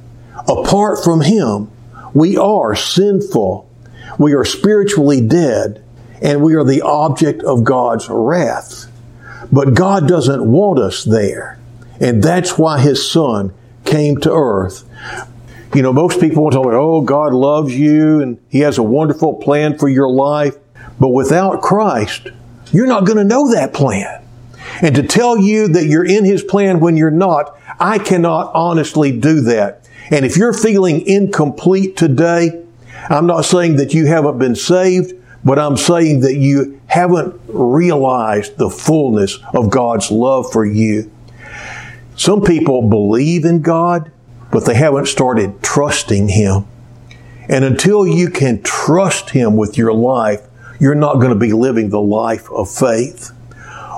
Apart 0.49 1.05
from 1.05 1.21
Him, 1.21 1.71
we 2.15 2.39
are 2.39 2.75
sinful, 2.75 3.71
we 4.19 4.33
are 4.33 4.47
spiritually 4.47 5.21
dead, 5.21 5.85
and 6.23 6.43
we 6.43 6.55
are 6.55 6.65
the 6.65 6.81
object 6.81 7.43
of 7.43 7.63
God's 7.63 8.09
wrath. 8.09 8.87
But 9.53 9.75
God 9.75 10.09
doesn't 10.09 10.51
want 10.51 10.79
us 10.79 11.05
there. 11.05 11.59
And 12.01 12.23
that's 12.23 12.59
why 12.59 12.81
His 12.81 13.09
Son 13.09 13.55
came 13.85 14.19
to 14.19 14.33
earth. 14.33 14.85
You 15.75 15.83
know, 15.83 15.93
most 15.93 16.21
people 16.21 16.43
want 16.43 16.53
to 16.53 16.59
talk 16.59 16.67
about, 16.67 16.79
oh, 16.79 17.01
God 17.03 17.33
loves 17.33 17.77
you 17.77 18.21
and 18.21 18.39
He 18.49 18.61
has 18.61 18.79
a 18.79 18.83
wonderful 18.83 19.35
plan 19.35 19.79
for 19.79 19.89
your 19.89 20.09
life. 20.09 20.57
But 20.99 21.09
without 21.09 21.61
Christ, 21.63 22.29
you're 22.73 22.87
not 22.87 23.05
going 23.05 23.19
to 23.19 23.25
know 23.25 23.53
that 23.53 23.75
plan. 23.75 24.23
And 24.83 24.95
to 24.95 25.03
tell 25.03 25.39
you 25.39 25.69
that 25.69 25.87
you're 25.87 26.05
in 26.05 26.25
His 26.25 26.43
plan 26.43 26.81
when 26.81 26.97
you're 26.97 27.11
not, 27.11 27.59
I 27.79 27.99
cannot 27.99 28.53
honestly 28.55 29.19
do 29.19 29.41
that. 29.43 29.89
And 30.11 30.25
if 30.25 30.37
you're 30.37 30.53
feeling 30.53 31.07
incomplete 31.07 31.97
today, 31.97 32.65
I'm 33.09 33.27
not 33.27 33.45
saying 33.45 33.77
that 33.77 33.95
you 33.95 34.07
haven't 34.07 34.39
been 34.39 34.57
saved, 34.57 35.15
but 35.45 35.59
I'm 35.59 35.77
saying 35.77 36.21
that 36.21 36.37
you 36.37 36.81
haven't 36.87 37.41
realized 37.47 38.57
the 38.57 38.71
fullness 38.71 39.39
of 39.55 39.71
God's 39.71 40.11
love 40.11 40.51
for 40.53 40.65
you. 40.65 41.11
Some 42.17 42.41
people 42.41 42.89
believe 42.89 43.45
in 43.45 43.61
God, 43.61 44.11
but 44.51 44.65
they 44.65 44.75
haven't 44.75 45.07
started 45.07 45.63
trusting 45.63 46.29
Him. 46.29 46.67
And 47.49 47.65
until 47.65 48.07
you 48.07 48.31
can 48.31 48.63
trust 48.63 49.31
Him 49.31 49.57
with 49.57 49.77
your 49.77 49.93
life, 49.93 50.41
you're 50.81 50.95
not 50.95 51.17
going 51.17 51.29
to 51.29 51.39
be 51.39 51.53
living 51.53 51.91
the 51.91 52.01
life 52.01 52.51
of 52.51 52.71
faith. 52.71 53.33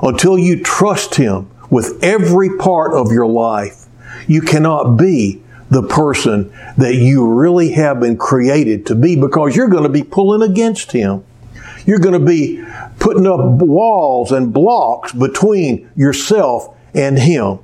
Until 0.02 0.36
you 0.36 0.62
trust 0.62 1.14
Him 1.14 1.48
with 1.70 2.02
every 2.02 2.56
part 2.58 2.92
of 2.92 3.12
your 3.12 3.26
life, 3.26 3.86
you 4.26 4.42
cannot 4.42 4.96
be 4.96 5.42
the 5.70 5.82
person 5.82 6.52
that 6.76 6.94
you 6.94 7.26
really 7.26 7.72
have 7.72 8.00
been 8.00 8.16
created 8.16 8.86
to 8.86 8.94
be 8.94 9.16
because 9.16 9.54
you're 9.54 9.68
going 9.68 9.82
to 9.84 9.88
be 9.88 10.02
pulling 10.02 10.48
against 10.48 10.92
Him. 10.92 11.24
You're 11.86 11.98
going 11.98 12.18
to 12.18 12.26
be 12.26 12.64
putting 12.98 13.26
up 13.26 13.40
walls 13.40 14.32
and 14.32 14.52
blocks 14.52 15.12
between 15.12 15.90
yourself 15.94 16.74
and 16.94 17.18
Him. 17.18 17.60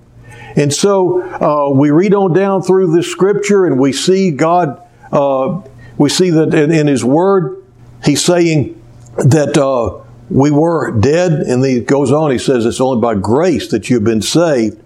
And 0.57 0.73
so 0.73 1.23
uh, 1.23 1.71
we 1.75 1.91
read 1.91 2.15
on 2.15 2.33
down 2.33 2.63
through 2.63 2.95
this 2.95 3.11
scripture 3.11 3.67
and 3.67 3.79
we 3.79 3.93
see 3.93 4.31
God, 4.31 4.81
uh, 5.11 5.61
we 5.99 6.09
see 6.09 6.31
that 6.31 6.55
in, 6.55 6.71
in, 6.71 6.87
His 6.87 7.05
Word, 7.05 7.65
He's 8.05 8.25
saying 8.25 8.81
that 9.17 9.57
uh, 9.59 10.03
we 10.31 10.51
were 10.51 10.93
dead. 10.93 11.33
And 11.33 11.65
He 11.65 11.81
goes 11.81 12.13
on, 12.13 12.31
He 12.31 12.39
says 12.39 12.67
it's 12.67 12.81
only 12.81 13.01
by 13.01 13.15
grace 13.15 13.71
that 13.71 13.91
you've 13.91 14.05
been 14.05 14.23
saved. 14.23 14.81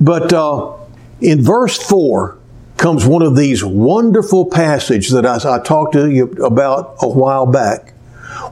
But 0.00 0.32
uh, 0.32 0.74
in 1.20 1.42
verse 1.42 1.76
4, 1.78 2.38
comes 2.76 3.06
one 3.06 3.22
of 3.22 3.36
these 3.36 3.64
wonderful 3.64 4.46
passages 4.46 5.12
that 5.12 5.24
I, 5.24 5.36
I, 5.56 5.58
talked 5.60 5.92
to 5.92 6.10
you 6.10 6.24
about 6.44 6.96
a 7.00 7.08
while 7.08 7.46
back. 7.46 7.94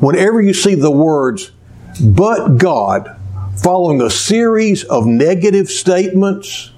Whenever 0.01 0.41
you 0.41 0.55
see 0.55 0.75
the 0.75 0.91
words, 0.91 1.51
but 2.01 2.57
God, 2.57 3.21
following 3.57 4.01
a 4.01 4.11
series 4.11 4.85
of 4.85 5.07
negative 5.07 5.69
statements, 5.69 6.71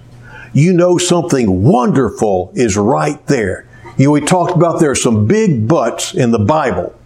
you 0.53 0.73
know 0.73 0.99
something 0.99 1.63
wonderful 1.63 2.53
is 2.55 2.77
right 2.77 3.25
there. 3.27 3.69
You 3.97 4.07
know, 4.07 4.11
we 4.13 4.21
talked 4.21 4.57
about 4.57 4.81
there 4.81 4.91
are 4.91 4.97
some 4.97 5.27
big 5.27 5.69
buts 5.69 6.15
in 6.15 6.31
the 6.31 6.39
Bible. 6.39 6.99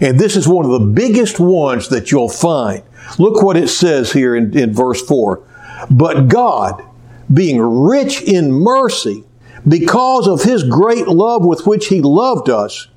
And 0.00 0.18
this 0.18 0.36
is 0.36 0.46
one 0.46 0.64
of 0.64 0.70
the 0.70 0.86
biggest 0.86 1.40
ones 1.40 1.88
that 1.88 2.10
you'll 2.10 2.28
find. 2.28 2.82
Look 3.18 3.42
what 3.42 3.56
it 3.56 3.68
says 3.68 4.12
here 4.12 4.36
in, 4.36 4.56
in 4.56 4.72
verse 4.72 5.02
4. 5.02 5.42
But 5.90 6.28
God, 6.28 6.84
being 7.32 7.60
rich 7.60 8.22
in 8.22 8.52
mercy, 8.52 9.24
because 9.66 10.28
of 10.28 10.42
His 10.42 10.62
great 10.62 11.08
love 11.08 11.44
with 11.44 11.66
which 11.66 11.88
He 11.88 12.00
loved 12.00 12.48
us, 12.48 12.88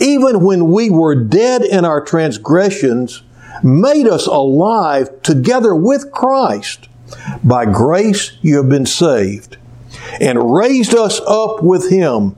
even 0.00 0.42
when 0.42 0.70
we 0.70 0.88
were 0.88 1.14
dead 1.14 1.62
in 1.62 1.84
our 1.84 2.00
transgressions, 2.00 3.22
made 3.64 4.06
us 4.06 4.26
alive 4.26 5.22
together 5.22 5.74
with 5.74 6.12
Christ. 6.12 6.88
By 7.42 7.64
grace 7.64 8.32
you 8.42 8.58
have 8.58 8.68
been 8.68 8.86
saved, 8.86 9.56
and 10.20 10.54
raised 10.54 10.94
us 10.94 11.20
up 11.26 11.62
with 11.62 11.90
Him, 11.90 12.36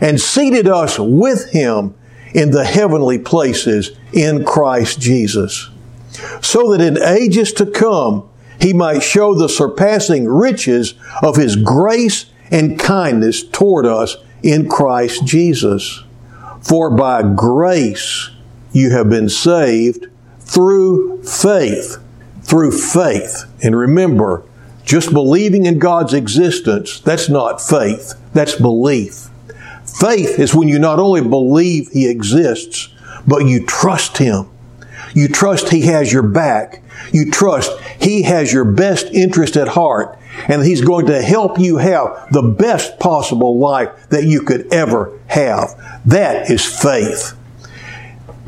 and 0.00 0.20
seated 0.20 0.68
us 0.68 0.98
with 0.98 1.50
Him 1.50 1.94
in 2.34 2.50
the 2.52 2.64
heavenly 2.64 3.18
places 3.18 3.90
in 4.12 4.44
Christ 4.44 5.00
Jesus, 5.00 5.68
so 6.40 6.70
that 6.70 6.80
in 6.80 7.02
ages 7.02 7.52
to 7.54 7.66
come 7.66 8.28
He 8.60 8.72
might 8.72 9.02
show 9.02 9.34
the 9.34 9.48
surpassing 9.48 10.26
riches 10.26 10.94
of 11.22 11.36
His 11.36 11.56
grace 11.56 12.26
and 12.50 12.78
kindness 12.78 13.42
toward 13.42 13.86
us 13.86 14.16
in 14.42 14.68
Christ 14.68 15.24
Jesus. 15.24 16.04
For 16.60 16.90
by 16.90 17.22
grace 17.22 18.30
you 18.72 18.90
have 18.90 19.08
been 19.08 19.28
saved 19.28 20.07
through 20.48 21.22
faith. 21.22 21.98
Through 22.42 22.72
faith. 22.72 23.44
And 23.62 23.76
remember, 23.76 24.42
just 24.84 25.12
believing 25.12 25.66
in 25.66 25.78
God's 25.78 26.14
existence, 26.14 26.98
that's 27.00 27.28
not 27.28 27.60
faith, 27.60 28.14
that's 28.32 28.56
belief. 28.56 29.28
Faith 29.84 30.38
is 30.38 30.54
when 30.54 30.68
you 30.68 30.78
not 30.78 30.98
only 30.98 31.20
believe 31.20 31.88
He 31.88 32.08
exists, 32.08 32.88
but 33.26 33.46
you 33.46 33.66
trust 33.66 34.18
Him. 34.18 34.48
You 35.14 35.28
trust 35.28 35.70
He 35.70 35.82
has 35.82 36.12
your 36.12 36.22
back. 36.22 36.82
You 37.12 37.30
trust 37.30 37.78
He 38.00 38.22
has 38.22 38.52
your 38.52 38.64
best 38.64 39.06
interest 39.06 39.56
at 39.56 39.68
heart 39.68 40.18
and 40.46 40.62
He's 40.62 40.80
going 40.80 41.06
to 41.06 41.20
help 41.20 41.58
you 41.58 41.78
have 41.78 42.28
the 42.30 42.42
best 42.42 42.98
possible 42.98 43.58
life 43.58 44.08
that 44.10 44.24
you 44.24 44.42
could 44.42 44.72
ever 44.72 45.18
have. 45.26 45.68
That 46.06 46.50
is 46.50 46.64
faith. 46.64 47.37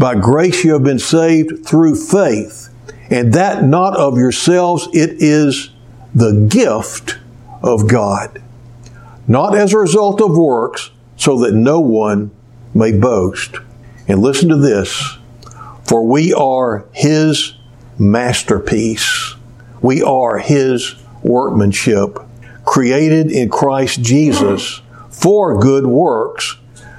By 0.01 0.15
grace 0.15 0.65
you 0.65 0.73
have 0.73 0.83
been 0.83 0.99
saved 0.99 1.67
through 1.67 1.95
faith, 1.95 2.71
and 3.11 3.35
that 3.35 3.65
not 3.65 3.95
of 3.99 4.17
yourselves, 4.17 4.89
it 4.95 5.17
is 5.19 5.73
the 6.15 6.47
gift 6.49 7.19
of 7.63 7.87
God. 7.87 8.43
Not 9.29 9.55
as 9.55 9.75
a 9.75 9.79
result 9.79 10.23
of 10.23 10.39
works, 10.39 10.91
so 11.17 11.39
that 11.41 11.53
no 11.53 11.81
one 11.81 12.31
may 12.73 12.93
boast. 12.93 13.57
And 14.09 14.23
listen 14.23 14.49
to 14.49 14.57
this, 14.57 15.19
for 15.85 16.03
we 16.07 16.33
are 16.33 16.87
His 16.93 17.53
masterpiece. 17.99 19.35
We 19.83 20.03
are 20.03 20.39
His 20.39 20.95
workmanship, 21.23 22.19
created 22.65 23.31
in 23.31 23.51
Christ 23.51 24.01
Jesus 24.01 24.81
for 25.11 25.61
good 25.61 25.87
works, 25.87 26.57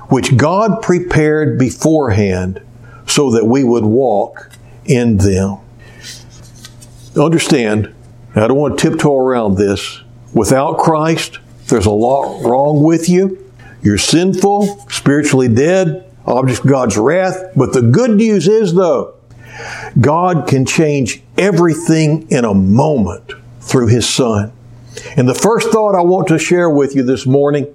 which 0.10 0.38
God 0.38 0.84
prepared 0.84 1.58
beforehand 1.58 2.62
so 3.12 3.32
that 3.32 3.46
we 3.46 3.64
would 3.64 3.84
walk 3.84 4.52
in 4.86 5.18
them. 5.18 5.58
Understand, 7.20 7.94
I 8.36 8.48
don't 8.48 8.58
want 8.58 8.80
to 8.80 8.90
tiptoe 8.90 9.18
around 9.18 9.56
this. 9.56 10.02
Without 10.34 10.78
Christ, 10.78 11.40
there's 11.68 11.86
a 11.86 11.92
lot 11.92 12.42
wrong 12.46 12.82
with 12.82 13.10
you. 13.10 13.52
You're 13.82 13.98
sinful, 13.98 14.88
spiritually 14.90 15.50
dead, 15.50 16.10
object 16.26 16.62
of 16.62 16.68
God's 16.68 16.98
wrath. 16.98 17.52
But 17.54 17.74
the 17.74 17.82
good 17.82 18.12
news 18.12 18.48
is, 18.48 18.74
though, 18.74 19.16
God 20.00 20.48
can 20.48 20.66
change 20.66 21.22
everything 21.38 22.30
in 22.30 22.46
a 22.46 22.54
moment 22.54 23.34
through 23.60 23.88
His 23.88 24.08
Son. 24.08 24.54
And 25.18 25.28
the 25.28 25.36
first 25.36 25.70
thought 25.70 25.96
I 25.96 26.02
want 26.02 26.30
to 26.30 26.40
share 26.40 26.70
with 26.70 26.96
you 26.96 27.04
this 27.04 27.26
morning 27.26 27.68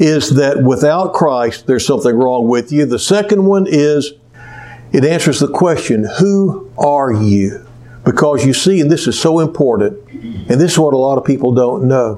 is 0.00 0.30
that 0.36 0.62
without 0.62 1.12
Christ, 1.12 1.66
there's 1.66 1.86
something 1.86 2.14
wrong 2.14 2.48
with 2.48 2.72
you. 2.72 2.86
The 2.86 2.98
second 2.98 3.44
one 3.44 3.66
is 3.68 4.12
it 4.92 5.04
answers 5.04 5.40
the 5.40 5.48
question, 5.48 6.06
Who 6.18 6.70
are 6.78 7.12
you? 7.12 7.66
Because 8.04 8.44
you 8.44 8.52
see, 8.52 8.80
and 8.80 8.90
this 8.90 9.06
is 9.06 9.18
so 9.18 9.40
important, 9.40 9.98
and 10.10 10.60
this 10.60 10.72
is 10.72 10.78
what 10.78 10.94
a 10.94 10.98
lot 10.98 11.18
of 11.18 11.24
people 11.24 11.54
don't 11.54 11.84
know. 11.84 12.16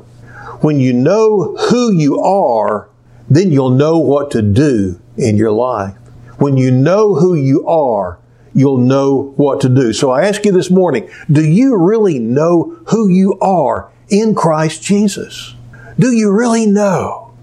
When 0.60 0.80
you 0.80 0.92
know 0.92 1.56
who 1.56 1.92
you 1.92 2.20
are, 2.20 2.88
then 3.28 3.52
you'll 3.52 3.70
know 3.70 3.98
what 3.98 4.30
to 4.32 4.42
do 4.42 5.00
in 5.16 5.36
your 5.36 5.50
life. 5.50 5.94
When 6.38 6.56
you 6.56 6.70
know 6.70 7.14
who 7.14 7.34
you 7.34 7.66
are, 7.66 8.18
you'll 8.54 8.78
know 8.78 9.34
what 9.36 9.60
to 9.60 9.68
do. 9.68 9.92
So 9.92 10.10
I 10.10 10.26
ask 10.26 10.44
you 10.44 10.52
this 10.52 10.70
morning, 10.70 11.10
do 11.30 11.44
you 11.44 11.76
really 11.76 12.18
know 12.18 12.78
who 12.88 13.08
you 13.08 13.38
are 13.40 13.90
in 14.08 14.34
Christ 14.34 14.82
Jesus? 14.82 15.54
Do 15.98 16.12
you 16.12 16.30
really 16.30 16.66
know? 16.66 17.34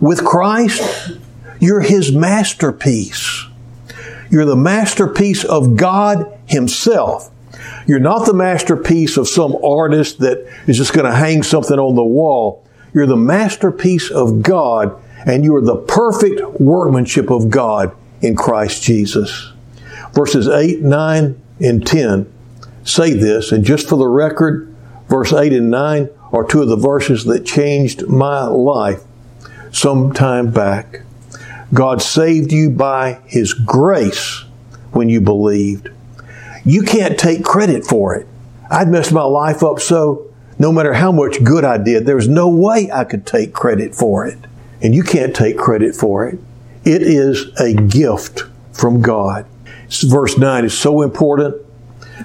With 0.00 0.24
Christ, 0.24 1.18
you're 1.60 1.80
His 1.80 2.12
masterpiece. 2.12 3.46
You're 4.32 4.46
the 4.46 4.56
masterpiece 4.56 5.44
of 5.44 5.76
God 5.76 6.38
Himself. 6.46 7.30
You're 7.86 8.00
not 8.00 8.24
the 8.24 8.32
masterpiece 8.32 9.18
of 9.18 9.28
some 9.28 9.54
artist 9.62 10.20
that 10.20 10.50
is 10.66 10.78
just 10.78 10.94
going 10.94 11.04
to 11.04 11.14
hang 11.14 11.42
something 11.42 11.78
on 11.78 11.94
the 11.96 12.02
wall. 12.02 12.66
You're 12.94 13.06
the 13.06 13.14
masterpiece 13.14 14.10
of 14.10 14.42
God, 14.42 14.98
and 15.26 15.44
you 15.44 15.54
are 15.54 15.60
the 15.60 15.76
perfect 15.76 16.40
workmanship 16.58 17.30
of 17.30 17.50
God 17.50 17.94
in 18.22 18.34
Christ 18.34 18.82
Jesus. 18.82 19.52
Verses 20.14 20.48
8, 20.48 20.80
9, 20.80 21.42
and 21.60 21.86
10 21.86 22.32
say 22.84 23.12
this, 23.12 23.52
and 23.52 23.64
just 23.64 23.86
for 23.86 23.96
the 23.96 24.08
record, 24.08 24.74
verse 25.08 25.32
8 25.32 25.52
and 25.52 25.70
9 25.70 26.08
are 26.32 26.44
two 26.44 26.62
of 26.62 26.68
the 26.68 26.76
verses 26.76 27.24
that 27.26 27.44
changed 27.44 28.08
my 28.08 28.46
life 28.46 29.02
some 29.72 30.12
time 30.12 30.50
back. 30.50 31.02
God 31.74 32.02
saved 32.02 32.52
you 32.52 32.70
by 32.70 33.20
His 33.26 33.54
grace 33.54 34.44
when 34.92 35.08
you 35.08 35.20
believed. 35.20 35.88
You 36.64 36.82
can't 36.82 37.18
take 37.18 37.44
credit 37.44 37.84
for 37.84 38.14
it. 38.14 38.26
I'd 38.70 38.88
messed 38.88 39.12
my 39.12 39.24
life 39.24 39.62
up 39.62 39.80
so 39.80 40.32
no 40.58 40.70
matter 40.70 40.92
how 40.92 41.12
much 41.12 41.42
good 41.42 41.64
I 41.64 41.78
did, 41.78 42.06
there's 42.06 42.28
no 42.28 42.48
way 42.48 42.90
I 42.92 43.04
could 43.04 43.26
take 43.26 43.52
credit 43.52 43.94
for 43.94 44.26
it. 44.26 44.38
And 44.80 44.94
you 44.94 45.02
can't 45.02 45.34
take 45.34 45.58
credit 45.58 45.94
for 45.94 46.26
it. 46.28 46.38
It 46.84 47.02
is 47.02 47.52
a 47.58 47.74
gift 47.74 48.44
from 48.72 49.00
God. 49.00 49.46
Verse 49.88 50.38
9 50.38 50.64
is 50.64 50.76
so 50.76 51.02
important. 51.02 51.56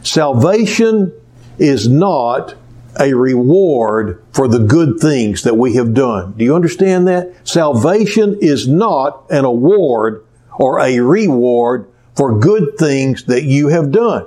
Salvation 0.04 1.14
is 1.58 1.88
not 1.88 2.56
a 3.00 3.14
reward 3.14 4.24
for 4.32 4.48
the 4.48 4.60
good 4.60 5.00
things 5.00 5.44
that 5.44 5.56
we 5.56 5.76
have 5.76 5.94
done. 5.94 6.34
Do 6.34 6.44
you 6.44 6.56
understand 6.56 7.08
that? 7.08 7.48
Salvation 7.48 8.38
is 8.42 8.68
not 8.68 9.24
an 9.30 9.46
award 9.46 10.26
or 10.58 10.80
a 10.80 11.00
reward 11.00 11.88
for 12.16 12.40
good 12.40 12.78
things 12.78 13.26
that 13.26 13.44
you 13.44 13.68
have 13.68 13.92
done. 13.92 14.26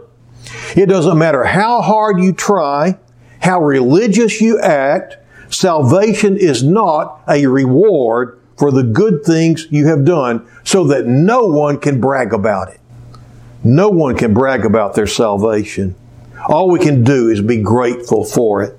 It 0.77 0.87
doesn't 0.87 1.19
matter 1.19 1.45
how 1.45 1.83
hard 1.83 2.21
you 2.21 2.33
try, 2.33 2.99
how 3.41 3.61
religious 3.63 4.41
you 4.41 4.61
act, 4.61 5.17
salvation 5.51 6.37
is 6.37 6.63
not 6.63 7.21
a 7.29 7.47
reward 7.47 8.41
for 8.57 8.71
the 8.71 8.83
good 8.83 9.25
things 9.25 9.67
you 9.71 9.87
have 9.87 10.05
done 10.05 10.47
so 10.65 10.85
that 10.85 11.07
no 11.07 11.47
one 11.47 11.79
can 11.79 12.01
brag 12.01 12.33
about 12.33 12.69
it. 12.69 12.81
No 13.65 13.89
one 13.89 14.17
can 14.17 14.33
brag 14.33 14.65
about 14.65 14.95
their 14.95 15.07
salvation. 15.07 15.95
All 16.49 16.71
we 16.71 16.79
can 16.79 17.05
do 17.05 17.29
is 17.29 17.41
be 17.41 17.59
grateful 17.59 18.25
for 18.25 18.63
it. 18.63 18.77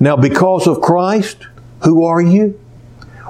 Now, 0.00 0.16
because 0.16 0.66
of 0.66 0.80
Christ, 0.80 1.46
who 1.84 2.04
are 2.04 2.20
you? 2.20 2.58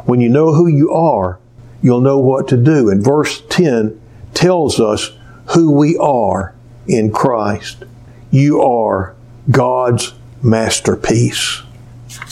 When 0.04 0.20
you 0.20 0.28
know 0.28 0.54
who 0.54 0.66
you 0.66 0.92
are, 0.92 1.38
you'll 1.82 2.00
know 2.00 2.18
what 2.18 2.48
to 2.48 2.56
do. 2.56 2.88
And 2.88 3.04
verse 3.04 3.42
10 3.48 4.00
tells 4.34 4.80
us 4.80 5.12
who 5.54 5.72
we 5.72 5.96
are 5.96 6.54
in 6.86 7.12
Christ. 7.12 7.84
You 8.30 8.62
are 8.62 9.14
God's 9.50 10.14
masterpiece. 10.42 11.62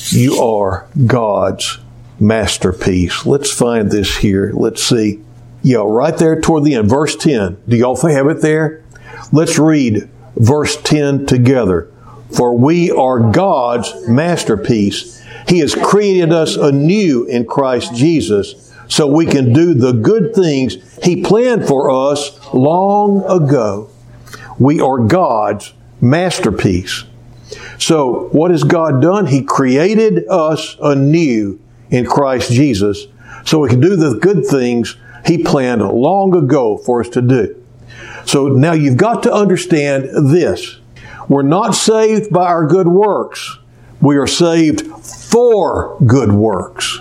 You 0.08 0.36
are 0.36 0.86
God's 1.06 1.78
masterpiece. 2.20 3.26
Let's 3.26 3.50
find 3.50 3.90
this 3.90 4.18
here. 4.18 4.52
Let's 4.54 4.82
see. 4.82 5.22
Yeah, 5.62 5.82
right 5.84 6.16
there 6.16 6.40
toward 6.40 6.64
the 6.64 6.74
end, 6.74 6.88
verse 6.88 7.16
10. 7.16 7.60
Do 7.68 7.76
y'all 7.76 7.96
have 7.96 8.28
it 8.28 8.40
there? 8.40 8.84
Let's 9.32 9.58
read 9.58 10.08
verse 10.36 10.80
10 10.82 11.26
together. 11.26 11.92
For 12.34 12.56
we 12.56 12.90
are 12.90 13.30
God's 13.30 14.08
masterpiece. 14.08 15.22
He 15.48 15.60
has 15.60 15.74
created 15.74 16.32
us 16.32 16.56
anew 16.56 17.24
in 17.24 17.46
Christ 17.46 17.94
Jesus 17.94 18.74
so 18.88 19.06
we 19.06 19.26
can 19.26 19.52
do 19.52 19.74
the 19.74 19.92
good 19.92 20.34
things 20.34 20.76
He 21.02 21.22
planned 21.22 21.66
for 21.66 21.90
us 21.90 22.52
long 22.52 23.24
ago. 23.24 23.90
We 24.58 24.80
are 24.80 24.98
God's 24.98 25.72
masterpiece. 26.00 27.04
So, 27.78 28.28
what 28.32 28.50
has 28.50 28.64
God 28.64 29.02
done? 29.02 29.26
He 29.26 29.42
created 29.42 30.26
us 30.28 30.76
anew 30.82 31.60
in 31.90 32.06
Christ 32.06 32.50
Jesus 32.50 33.06
so 33.44 33.60
we 33.60 33.68
can 33.68 33.80
do 33.80 33.96
the 33.96 34.14
good 34.18 34.46
things 34.46 34.96
He 35.24 35.38
planned 35.38 35.82
long 35.82 36.34
ago 36.34 36.76
for 36.78 37.00
us 37.00 37.08
to 37.10 37.22
do. 37.22 37.65
So 38.26 38.48
now 38.48 38.72
you've 38.72 38.96
got 38.96 39.22
to 39.22 39.32
understand 39.32 40.10
this. 40.32 40.78
We're 41.28 41.42
not 41.42 41.74
saved 41.74 42.30
by 42.32 42.46
our 42.46 42.66
good 42.66 42.88
works. 42.88 43.58
We 44.00 44.16
are 44.16 44.26
saved 44.26 44.86
for 44.86 45.96
good 46.06 46.32
works. 46.32 46.98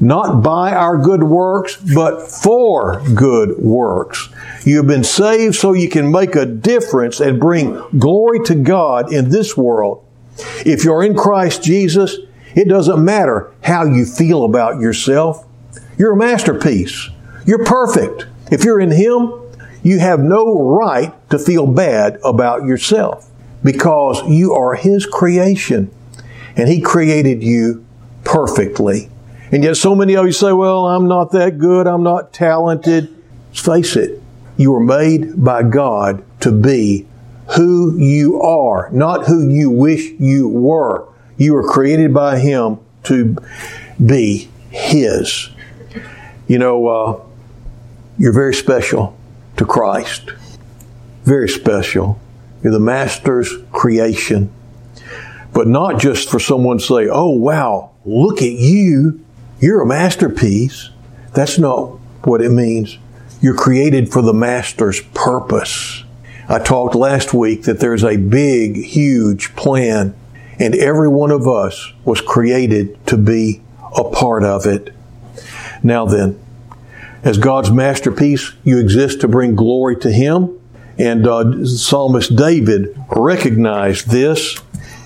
Not 0.00 0.42
by 0.42 0.72
our 0.72 0.96
good 0.96 1.24
works, 1.24 1.76
but 1.76 2.30
for 2.30 3.02
good 3.14 3.58
works. 3.58 4.28
You 4.64 4.76
have 4.76 4.86
been 4.86 5.04
saved 5.04 5.56
so 5.56 5.72
you 5.72 5.88
can 5.88 6.12
make 6.12 6.36
a 6.36 6.46
difference 6.46 7.18
and 7.18 7.40
bring 7.40 7.82
glory 7.98 8.40
to 8.44 8.54
God 8.54 9.12
in 9.12 9.30
this 9.30 9.56
world. 9.56 10.04
If 10.64 10.84
you're 10.84 11.02
in 11.02 11.16
Christ 11.16 11.64
Jesus, 11.64 12.16
it 12.54 12.68
doesn't 12.68 13.04
matter 13.04 13.52
how 13.62 13.84
you 13.84 14.04
feel 14.04 14.44
about 14.44 14.80
yourself. 14.80 15.44
You're 15.96 16.12
a 16.12 16.16
masterpiece. 16.16 17.10
You're 17.44 17.64
perfect. 17.64 18.26
If 18.52 18.64
you're 18.64 18.80
in 18.80 18.92
Him, 18.92 19.32
you 19.82 19.98
have 19.98 20.20
no 20.20 20.60
right 20.60 21.12
to 21.30 21.38
feel 21.38 21.66
bad 21.66 22.18
about 22.24 22.64
yourself 22.64 23.30
because 23.62 24.22
you 24.28 24.54
are 24.54 24.74
His 24.74 25.06
creation 25.06 25.90
and 26.56 26.68
He 26.68 26.80
created 26.80 27.42
you 27.42 27.84
perfectly. 28.24 29.08
And 29.50 29.64
yet, 29.64 29.76
so 29.76 29.94
many 29.94 30.14
of 30.14 30.26
you 30.26 30.32
say, 30.32 30.52
Well, 30.52 30.86
I'm 30.86 31.08
not 31.08 31.32
that 31.32 31.58
good, 31.58 31.86
I'm 31.86 32.02
not 32.02 32.32
talented. 32.32 33.14
Let's 33.48 33.60
face 33.60 33.96
it, 33.96 34.22
you 34.56 34.72
were 34.72 34.80
made 34.80 35.42
by 35.42 35.62
God 35.62 36.22
to 36.40 36.52
be 36.52 37.06
who 37.56 37.96
you 37.98 38.42
are, 38.42 38.90
not 38.92 39.26
who 39.26 39.48
you 39.48 39.70
wish 39.70 40.10
you 40.18 40.48
were. 40.48 41.08
You 41.38 41.54
were 41.54 41.66
created 41.66 42.12
by 42.12 42.38
Him 42.38 42.78
to 43.04 43.36
be 44.04 44.48
His. 44.70 45.48
You 46.46 46.58
know, 46.58 46.86
uh, 46.86 47.20
you're 48.18 48.32
very 48.32 48.54
special 48.54 49.17
to 49.58 49.64
Christ. 49.64 50.30
Very 51.24 51.48
special. 51.48 52.18
You're 52.62 52.72
the 52.72 52.80
Master's 52.80 53.52
creation. 53.72 54.52
But 55.52 55.66
not 55.66 56.00
just 56.00 56.30
for 56.30 56.40
someone 56.40 56.78
to 56.78 56.84
say, 56.84 57.08
oh, 57.08 57.30
wow, 57.30 57.90
look 58.04 58.42
at 58.42 58.52
you. 58.52 59.24
You're 59.60 59.82
a 59.82 59.86
masterpiece. 59.86 60.90
That's 61.34 61.58
not 61.58 61.98
what 62.24 62.40
it 62.40 62.50
means. 62.50 62.98
You're 63.40 63.56
created 63.56 64.12
for 64.12 64.22
the 64.22 64.32
Master's 64.32 65.00
purpose. 65.14 66.04
I 66.48 66.58
talked 66.58 66.94
last 66.94 67.34
week 67.34 67.64
that 67.64 67.80
there's 67.80 68.04
a 68.04 68.16
big, 68.16 68.76
huge 68.76 69.54
plan, 69.54 70.14
and 70.58 70.74
every 70.74 71.08
one 71.08 71.30
of 71.30 71.46
us 71.46 71.92
was 72.04 72.20
created 72.20 73.04
to 73.06 73.16
be 73.16 73.60
a 73.96 74.04
part 74.04 74.44
of 74.44 74.66
it. 74.66 74.94
Now 75.82 76.06
then, 76.06 76.40
as 77.22 77.38
God's 77.38 77.70
masterpiece, 77.70 78.52
you 78.64 78.78
exist 78.78 79.20
to 79.20 79.28
bring 79.28 79.54
glory 79.54 79.96
to 79.96 80.10
Him. 80.10 80.58
And 80.98 81.26
uh, 81.26 81.64
Psalmist 81.64 82.34
David 82.36 82.96
recognized 83.14 84.10
this. 84.10 84.60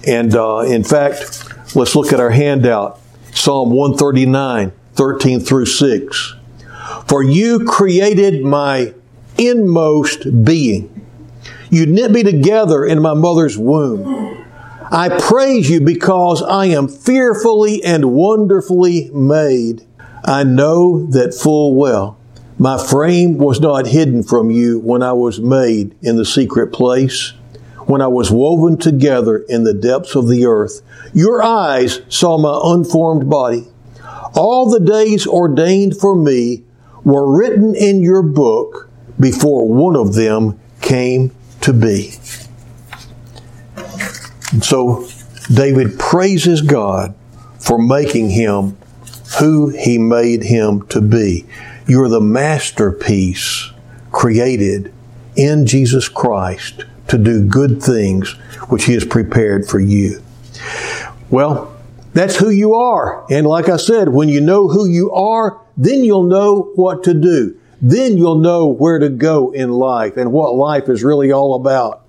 And 0.07 0.35
uh, 0.35 0.61
in 0.61 0.85
fact, 0.85 1.77
let's 1.77 1.95
look 1.95 2.13
at 2.13 2.21
our 2.21 2.31
handout 2.31 3.01
Psalm 3.35 3.71
139, 3.71 4.73
13 4.95 5.41
through 5.41 5.67
6. 5.67 6.35
For 7.09 7.23
you 7.23 7.65
created 7.65 8.45
my 8.45 8.95
inmost 9.39 10.45
being. 10.45 11.07
You 11.71 11.87
knit 11.87 12.11
me 12.11 12.23
together 12.23 12.85
in 12.85 13.01
my 13.01 13.15
mother's 13.15 13.57
womb. 13.57 14.47
I 14.91 15.09
praise 15.09 15.71
you 15.71 15.81
because 15.81 16.43
I 16.43 16.67
am 16.67 16.87
fearfully 16.87 17.83
and 17.83 18.13
wonderfully 18.13 19.11
made. 19.15 19.87
I 20.25 20.45
know 20.45 21.07
that 21.07 21.35
full 21.35 21.75
well. 21.75 22.19
My 22.59 22.79
frame 22.79 23.39
was 23.39 23.61
not 23.61 23.89
hidden 23.89 24.23
from 24.23 24.51
you 24.51 24.79
when 24.79 25.03
I 25.03 25.13
was 25.13 25.41
made 25.41 25.97
in 26.01 26.17
the 26.17 26.25
secret 26.25 26.73
place, 26.73 27.33
when 27.87 28.01
I 28.01 28.07
was 28.07 28.31
woven 28.31 28.77
together 28.77 29.39
in 29.49 29.65
the 29.65 29.75
depths 29.75 30.15
of 30.15 30.29
the 30.29 30.47
earth. 30.47 30.83
Your 31.13 31.43
eyes 31.43 32.03
saw 32.09 32.39
my 32.39 32.61
unformed 32.73 33.29
body. 33.29 33.67
All 34.35 34.71
the 34.71 34.81
days 34.81 35.27
ordained 35.27 35.97
for 35.97 36.15
me 36.15 36.63
were 37.05 37.37
written 37.37 37.75
in 37.75 38.03
your 38.03 38.23
book 38.23 38.89
before 39.19 39.67
one 39.67 39.97
of 39.97 40.15
them 40.15 40.61
came 40.81 41.33
to 41.63 41.73
be. 41.73 42.13
So 44.61 45.09
David 45.53 45.99
praises 45.99 46.63
God 46.63 47.15
for 47.59 47.79
making 47.79 48.31
him 48.31 48.77
who 49.39 49.69
He 49.69 49.99
made 49.99 50.43
him 50.45 50.87
to 50.89 51.01
be. 51.01 51.47
You're 51.87 52.09
the 52.09 52.21
masterpiece 52.21 53.71
created 54.11 54.93
in 55.37 55.67
Jesus 55.67 56.09
Christ 56.09 56.85
to 57.09 57.19
do 57.19 57.45
good 57.45 57.83
things 57.83 58.33
which 58.69 58.85
He 58.85 58.95
has 58.95 59.05
prepared 59.05 59.67
for 59.67 59.81
you. 59.81 60.23
Well, 61.31 61.75
that's 62.13 62.37
who 62.37 62.51
you 62.51 62.75
are. 62.75 63.25
And 63.31 63.47
like 63.47 63.69
I 63.69 63.77
said, 63.77 64.11
when 64.11 64.29
you 64.29 64.41
know 64.41 64.69
who 64.69 64.87
you 64.87 65.11
are, 65.13 65.61
then 65.77 66.05
you'll 66.05 66.25
know 66.25 66.71
what 66.75 67.05
to 67.05 67.15
do. 67.15 67.59
Then 67.81 68.17
you'll 68.17 68.39
know 68.39 68.67
where 68.67 68.99
to 68.99 69.09
go 69.09 69.51
in 69.51 69.73
life 69.73 70.17
and 70.17 70.33
what 70.33 70.55
life 70.55 70.89
is 70.89 71.03
really 71.03 71.33
all 71.33 71.55
about. 71.55 72.05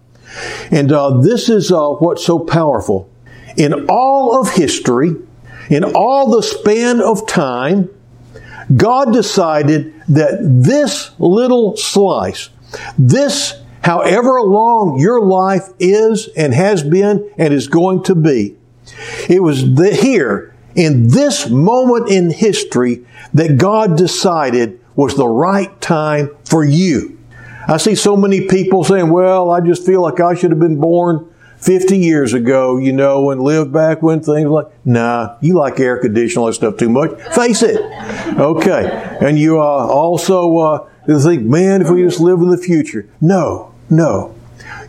And 0.72 0.92
uh, 0.92 1.22
this 1.22 1.50
is 1.50 1.72
uh, 1.72 1.90
what's 1.90 2.26
so 2.26 2.40
powerful. 2.40 3.10
In 3.58 3.86
all 3.88 4.40
of 4.40 4.50
history, 4.52 5.16
in 5.70 5.84
all 5.84 6.32
the 6.32 6.44
span 6.44 7.02
of 7.02 7.28
time, 7.28 7.90
God 8.76 9.14
decided 9.14 9.94
that 10.10 10.40
this 10.42 11.12
little 11.20 11.76
slice, 11.76 12.50
this 12.98 13.62
however 13.84 14.42
long 14.42 15.00
your 15.00 15.22
life 15.22 15.68
is 15.80 16.30
and 16.38 16.54
has 16.54 16.84
been 16.84 17.30
and 17.38 17.54
is 17.54 17.68
going 17.68 18.04
to 18.04 18.16
be, 18.16 18.56
it 19.30 19.42
was 19.42 19.76
the, 19.76 19.94
here 19.94 20.56
in 20.76 21.10
this 21.10 21.50
moment 21.50 22.10
in 22.10 22.30
history 22.30 23.06
that 23.34 23.58
God 23.58 23.98
decided 23.98 24.80
was 24.96 25.16
the 25.16 25.28
right 25.28 25.80
time 25.82 26.36
for 26.46 26.64
you. 26.64 27.20
I 27.68 27.78
see 27.78 27.96
so 27.96 28.18
many 28.18 28.48
people 28.48 28.84
saying, 28.84 29.10
well, 29.10 29.50
I 29.50 29.62
just 29.62 29.86
feel 29.86 30.02
like 30.02 30.20
I 30.20 30.36
should 30.36 30.52
have 30.52 30.60
been 30.60 30.80
born 30.80 31.33
50 31.64 31.98
years 31.98 32.34
ago, 32.34 32.78
you 32.78 32.92
know, 32.92 33.32
and 33.32 33.42
lived 33.42 33.72
back 33.72 34.02
when 34.02 34.20
things 34.20 34.50
like, 34.50 34.68
nah, 34.86 35.38
you 35.40 35.54
like 35.54 35.80
air 35.80 35.98
conditioning, 35.98 36.46
that 36.46 36.54
stuff 36.54 36.76
too 36.76 36.90
much. 36.90 37.12
Face 37.34 37.64
it. 37.64 37.80
Okay. 38.38 39.18
And 39.22 39.40
you 39.40 39.62
uh, 39.62 39.64
also 39.64 40.58
uh, 40.58 40.90
think, 41.06 41.44
man, 41.44 41.82
if 41.82 41.90
we 41.90 42.04
just 42.04 42.20
live 42.20 42.40
in 42.40 42.50
the 42.50 42.58
future. 42.58 43.08
No, 43.22 43.74
no. 43.90 44.36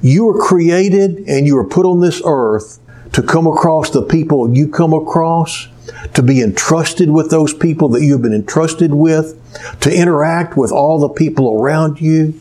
You 0.02 0.24
were 0.24 0.38
created 0.40 1.28
and 1.28 1.46
you 1.46 1.54
were 1.54 1.64
put 1.64 1.86
on 1.86 2.00
this 2.00 2.20
earth 2.24 2.80
to 3.12 3.22
come 3.22 3.46
across 3.46 3.90
the 3.90 4.02
people 4.02 4.52
you 4.52 4.66
come 4.66 4.92
across, 4.92 5.68
to 6.14 6.22
be 6.22 6.42
entrusted 6.42 7.08
with 7.08 7.30
those 7.30 7.54
people 7.54 7.88
that 7.90 8.02
you've 8.02 8.22
been 8.22 8.34
entrusted 8.34 8.92
with, 8.92 9.40
to 9.80 9.96
interact 9.96 10.56
with 10.56 10.72
all 10.72 10.98
the 10.98 11.08
people 11.08 11.52
around 11.52 12.00
you, 12.00 12.40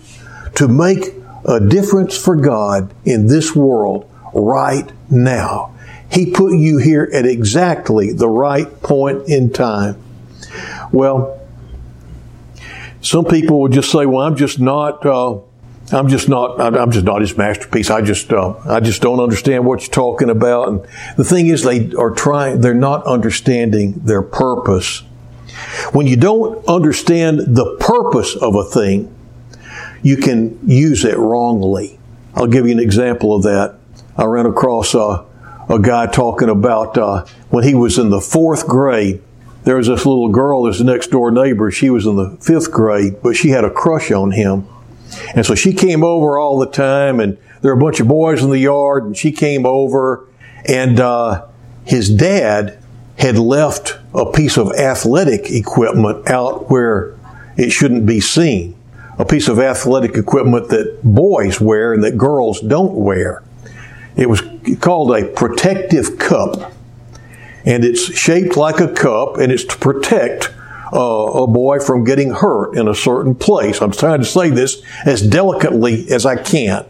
to 0.56 0.67
make 0.67 1.13
a 1.46 1.60
difference 1.60 2.17
for 2.17 2.36
God 2.36 2.91
in 3.06 3.28
this 3.28 3.56
world 3.56 4.10
right 4.34 4.91
now. 5.10 5.74
He 6.12 6.32
put 6.32 6.54
you 6.54 6.78
here 6.78 7.10
at 7.13 7.26
exactly 7.26 8.13
the 8.13 8.30
right 8.30 8.82
point 8.82 9.28
in 9.28 9.52
time. 9.52 9.98
Well, 10.91 11.39
some 13.02 13.26
people 13.26 13.62
would 13.62 13.72
just 13.72 13.91
say, 13.91 14.06
"Well, 14.06 14.26
I'm 14.26 14.36
just 14.36 14.60
not." 14.60 15.06
Uh, 15.06 15.39
I'm 15.91 16.08
just 16.08 16.30
not. 16.30 16.60
I'm 16.62 16.91
just 16.91 17.06
not 17.06 17.22
his 17.22 17.38
masterpiece. 17.38 17.89
I 17.89 18.02
just, 18.02 18.32
uh, 18.32 18.56
I 18.65 18.80
just 18.80 19.02
don't 19.02 19.19
understand 19.19 19.65
what 19.65 19.82
you're 19.82 19.91
talking 19.91 20.30
about. 20.30 20.67
And 20.69 20.88
the 21.17 21.26
thing 21.26 21.48
is, 21.48 21.63
they 21.63 21.91
are 21.93 22.12
trying. 22.12 22.62
They're 22.62 22.74
not 22.74 23.06
understanding 23.06 23.93
their 24.04 24.22
purpose. 24.22 25.04
When 25.91 26.08
you 26.08 26.15
don't 26.15 26.65
understand 26.67 27.39
the 27.39 27.78
purpose 27.80 28.36
of 28.36 28.56
a 28.56 28.63
thing, 28.63 29.13
you 30.02 30.17
can 30.17 30.58
use 30.67 31.04
it 31.06 31.17
wrongly. 31.17 32.00
I'll 32.34 32.48
give 32.48 32.65
you 32.65 32.72
an 32.72 32.80
example 32.80 33.36
of 33.36 33.43
that. 33.43 33.76
I 34.17 34.26
ran 34.26 34.45
across 34.45 34.93
a, 34.93 35.26
a 35.69 35.80
guy 35.80 36.08
talking 36.08 36.49
about 36.49 36.97
uh, 36.97 37.26
when 37.49 37.63
he 37.63 37.73
was 37.73 37.97
in 37.97 38.10
the 38.10 38.21
fourth 38.21 38.67
grade. 38.67 39.21
There 39.63 39.78
was 39.78 39.88
this 39.88 40.06
little 40.06 40.30
girl, 40.30 40.63
this 40.63 40.82
next 40.82 41.08
door 41.08 41.32
neighbor. 41.32 41.71
She 41.71 41.89
was 41.89 42.06
in 42.06 42.15
the 42.15 42.38
fifth 42.41 42.71
grade, 42.71 43.21
but 43.23 43.36
she 43.36 43.49
had 43.49 43.63
a 43.63 43.71
crush 43.71 44.12
on 44.12 44.32
him. 44.32 44.67
And 45.36 45.45
so 45.45 45.56
she 45.56 45.73
came 45.73 46.04
over 46.04 46.38
all 46.38 46.60
the 46.60 46.69
time, 46.69 47.19
and 47.19 47.38
there 47.62 47.73
were 47.73 47.82
a 47.82 47.84
bunch 47.84 47.99
of 47.99 48.08
boys 48.08 48.43
in 48.43 48.49
the 48.49 48.60
yard, 48.60 49.06
and 49.06 49.17
she 49.17 49.32
came 49.32 49.65
over, 49.65 50.28
and 50.65 50.99
uh, 50.99 51.47
his 51.86 52.10
dad 52.10 52.78
had 53.17 53.38
left 53.38 53.97
a 54.13 54.32
piece 54.32 54.58
of 54.58 54.71
athletic 54.73 55.49
equipment 55.49 56.30
out 56.30 56.69
where 56.69 57.15
it 57.58 57.71
shouldn't 57.71 58.06
be 58.06 58.19
seen. 58.19 58.76
A 59.17 59.26
piece 59.26 59.47
of 59.47 59.60
athletic 59.60 60.15
equipment 60.15 60.69
that 60.69 60.99
boys 61.04 61.62
wear 61.62 61.93
and 61.93 62.04
that 62.04 62.17
girls 62.17 62.60
don't 62.62 62.93
wear. 62.93 63.43
It 64.15 64.30
was 64.30 64.41
called 64.80 65.15
a 65.15 65.28
protective 65.28 66.17
cup. 66.17 66.73
And 67.65 67.86
it's 67.86 68.13
shaped 68.13 68.58
like 68.58 68.80
a 68.80 68.93
cup 68.93 69.38
and 69.38 69.52
it's 69.52 69.63
to 69.65 69.78
protect 69.78 70.54
uh, 70.91 70.99
a 70.99 71.47
boy 71.47 71.80
from 71.80 72.04
getting 72.04 72.32
hurt 72.32 72.78
in 72.78 72.88
a 72.88 72.95
certain 72.95 73.36
place. 73.36 73.82
I'm 73.82 73.91
trying 73.91 74.19
to 74.19 74.26
say 74.26 74.49
this 74.49 74.84
as 75.06 75.21
delicately 75.21 76.12
as 76.12 76.26
I 76.26 76.36
can. 76.36 76.86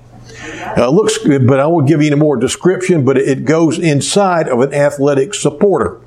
Uh, 0.75 0.89
looks 0.89 1.17
good, 1.19 1.47
but 1.47 1.59
I 1.59 1.67
won't 1.67 1.87
give 1.87 2.01
you 2.01 2.07
any 2.07 2.19
more 2.19 2.35
description, 2.35 3.05
but 3.05 3.17
it 3.17 3.45
goes 3.45 3.77
inside 3.77 4.49
of 4.49 4.59
an 4.59 4.73
athletic 4.73 5.33
supporter 5.33 6.01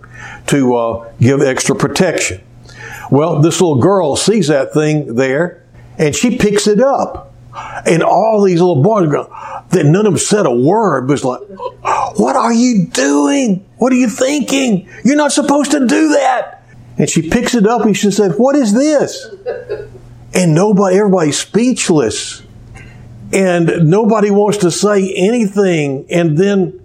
to 0.48 0.74
uh, 0.74 1.12
give 1.20 1.40
extra 1.40 1.74
protection. 1.76 2.42
Well, 3.10 3.40
this 3.40 3.60
little 3.60 3.80
girl 3.80 4.16
sees 4.16 4.48
that 4.48 4.74
thing 4.74 5.14
there 5.14 5.64
and 5.98 6.14
she 6.14 6.36
picks 6.36 6.66
it 6.66 6.80
up. 6.80 7.32
And 7.86 8.02
all 8.02 8.42
these 8.42 8.60
little 8.60 8.82
boys 8.82 9.10
go, 9.10 9.30
that 9.70 9.84
none 9.84 10.06
of 10.06 10.12
them 10.12 10.18
said 10.18 10.46
a 10.46 10.54
word, 10.54 11.06
but 11.06 11.14
it's 11.14 11.24
like, 11.24 11.40
what 12.16 12.36
are 12.36 12.52
you 12.52 12.86
doing? 12.86 13.66
What 13.78 13.92
are 13.92 13.96
you 13.96 14.08
thinking? 14.08 14.88
You're 15.04 15.16
not 15.16 15.32
supposed 15.32 15.72
to 15.72 15.86
do 15.86 16.08
that. 16.10 16.64
And 16.98 17.10
she 17.10 17.28
picks 17.28 17.54
it 17.54 17.66
up 17.66 17.82
and 17.82 17.96
she 17.96 18.10
said, 18.10 18.32
what 18.36 18.56
is 18.56 18.72
this? 18.72 19.26
And 20.32 20.54
nobody, 20.54 20.96
everybody's 20.96 21.38
speechless. 21.38 22.42
And 23.32 23.90
nobody 23.90 24.30
wants 24.30 24.58
to 24.58 24.70
say 24.70 25.12
anything. 25.14 26.06
And 26.10 26.38
then 26.38 26.80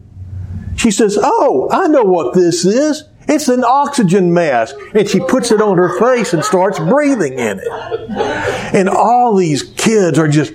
she 0.76 0.92
says, 0.92 1.18
oh, 1.22 1.70
I 1.72 1.88
know 1.88 2.04
what 2.04 2.34
this 2.34 2.66
is. 2.66 3.04
It's 3.28 3.48
an 3.48 3.64
oxygen 3.64 4.34
mask. 4.34 4.76
And 4.96 5.08
she 5.08 5.20
puts 5.20 5.52
it 5.52 5.62
on 5.62 5.78
her 5.78 6.00
face 6.00 6.34
and 6.34 6.44
starts 6.44 6.80
breathing 6.80 7.38
in 7.38 7.60
it. 7.60 7.68
And 8.76 8.90
all 8.90 9.36
these 9.36 9.64
kids 9.64 10.18
are 10.18 10.28
just, 10.28 10.54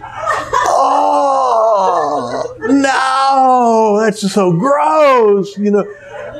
no, 2.68 3.98
that's 4.00 4.33
so 4.33 4.52
gross, 4.52 5.57
you 5.59 5.70
know. 5.70 5.85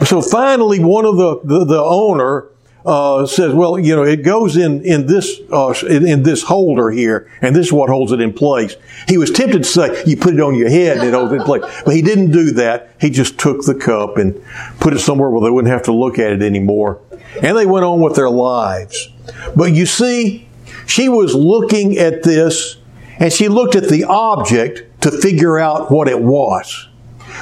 So 0.05 0.21
finally, 0.21 0.79
one 0.81 1.05
of 1.05 1.17
the, 1.17 1.41
the, 1.45 1.65
the 1.65 1.83
owner, 1.83 2.49
uh, 2.87 3.27
says, 3.27 3.53
well, 3.53 3.79
you 3.81 3.97
know, 3.97 4.05
it 4.05 4.23
goes 4.23 4.57
in 4.57 4.81
in 4.85 5.07
this 5.07 5.41
uh, 5.53 5.75
in, 5.89 6.07
in, 6.07 6.23
this 6.23 6.45
holder 6.45 6.89
here, 6.89 7.29
and 7.43 7.55
this 7.55 7.67
is 7.67 7.73
what 7.73 7.91
holds 7.91 8.13
it 8.13 8.21
in 8.21 8.33
place. 8.33 8.77
He 9.09 9.19
was 9.19 9.33
tempted 9.33 9.65
to 9.65 9.69
say, 9.69 10.05
you 10.07 10.17
put 10.17 10.35
it 10.35 10.41
on 10.41 10.55
your 10.55 10.71
head 10.71 10.99
and 10.99 11.09
it 11.09 11.13
holds 11.13 11.33
it 11.33 11.37
in 11.37 11.43
place, 11.43 11.63
but 11.85 11.97
he 11.97 12.01
didn't 12.01 12.31
do 12.31 12.53
that. 12.53 12.93
He 13.01 13.11
just 13.11 13.39
took 13.41 13.65
the 13.65 13.75
cup 13.75 14.19
and 14.19 14.41
put 14.79 14.95
it 14.95 15.01
somewhere 15.01 15.31
where 15.31 15.41
they 15.41 15.51
wouldn't 15.51 15.73
have 15.73 15.83
to 15.85 15.93
look 15.93 16.21
at 16.21 16.31
it 16.31 16.43
anymore, 16.43 17.01
and 17.43 17.59
they 17.59 17.67
went 17.67 17.85
on 17.85 18.01
with 18.01 18.15
their 18.15 18.31
lives. 18.31 19.11
But 19.57 19.73
you 19.73 19.85
see, 19.85 20.49
she 20.87 21.09
was 21.09 21.35
looking 21.35 21.99
at 21.99 22.23
this, 22.23 22.77
and 23.19 23.33
she 23.33 23.49
looked 23.49 23.75
at 23.75 23.89
the 23.89 24.05
object 24.05 24.85
to 25.07 25.13
figure 25.21 25.57
out 25.57 25.89
what 25.89 26.09
it 26.09 26.21
was. 26.21 26.89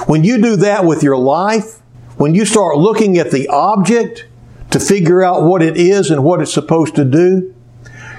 When 0.06 0.22
you 0.22 0.36
do 0.36 0.56
that 0.56 0.84
with 0.84 1.02
your 1.02 1.16
life, 1.16 1.78
when 2.18 2.34
you 2.34 2.44
start 2.44 2.76
looking 2.76 3.16
at 3.16 3.30
the 3.30 3.48
object 3.48 4.26
to 4.70 4.78
figure 4.78 5.24
out 5.24 5.44
what 5.44 5.62
it 5.62 5.78
is 5.78 6.10
and 6.10 6.22
what 6.22 6.42
it's 6.42 6.52
supposed 6.52 6.94
to 6.96 7.06
do, 7.06 7.54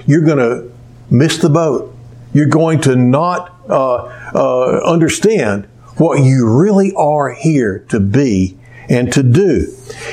you're 0.07 0.25
going 0.25 0.39
to 0.39 0.71
miss 1.11 1.37
the 1.37 1.49
boat. 1.49 1.95
You're 2.33 2.47
going 2.47 2.81
to 2.81 2.95
not 2.95 3.55
uh, 3.69 4.05
uh, 4.33 4.81
understand 4.83 5.65
what 5.97 6.23
you 6.23 6.49
really 6.49 6.91
are 6.95 7.31
here 7.31 7.85
to 7.89 7.99
be 7.99 8.57
and 8.89 9.13
to 9.13 9.21
do. 9.21 9.67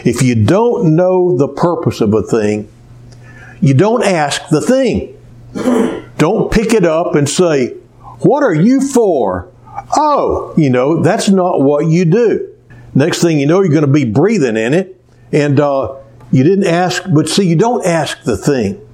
If 0.04 0.20
you 0.20 0.44
don't 0.44 0.94
know 0.94 1.38
the 1.38 1.48
purpose 1.48 2.02
of 2.02 2.12
a 2.12 2.22
thing, 2.22 2.70
you 3.62 3.72
don't 3.72 4.04
ask 4.04 4.46
the 4.50 4.60
thing. 4.60 5.18
Don't 6.18 6.52
pick 6.52 6.74
it 6.74 6.84
up 6.84 7.14
and 7.14 7.26
say, 7.26 7.78
What 8.22 8.42
are 8.42 8.54
you 8.54 8.80
for? 8.80 9.52
Oh, 9.96 10.54
you 10.56 10.70
know, 10.70 11.02
that's 11.02 11.28
not 11.28 11.60
what 11.60 11.86
you 11.86 12.04
do. 12.04 12.54
Next 12.94 13.22
thing 13.22 13.40
you 13.40 13.46
know, 13.46 13.60
you're 13.60 13.72
going 13.72 13.86
to 13.86 13.92
be 13.92 14.04
breathing 14.04 14.56
in 14.56 14.74
it. 14.74 15.00
And 15.32 15.58
uh, 15.58 15.96
you 16.30 16.44
didn't 16.44 16.66
ask, 16.66 17.04
but 17.12 17.28
see, 17.28 17.46
you 17.46 17.56
don't 17.56 17.84
ask 17.86 18.22
the 18.24 18.36
thing. 18.36 18.86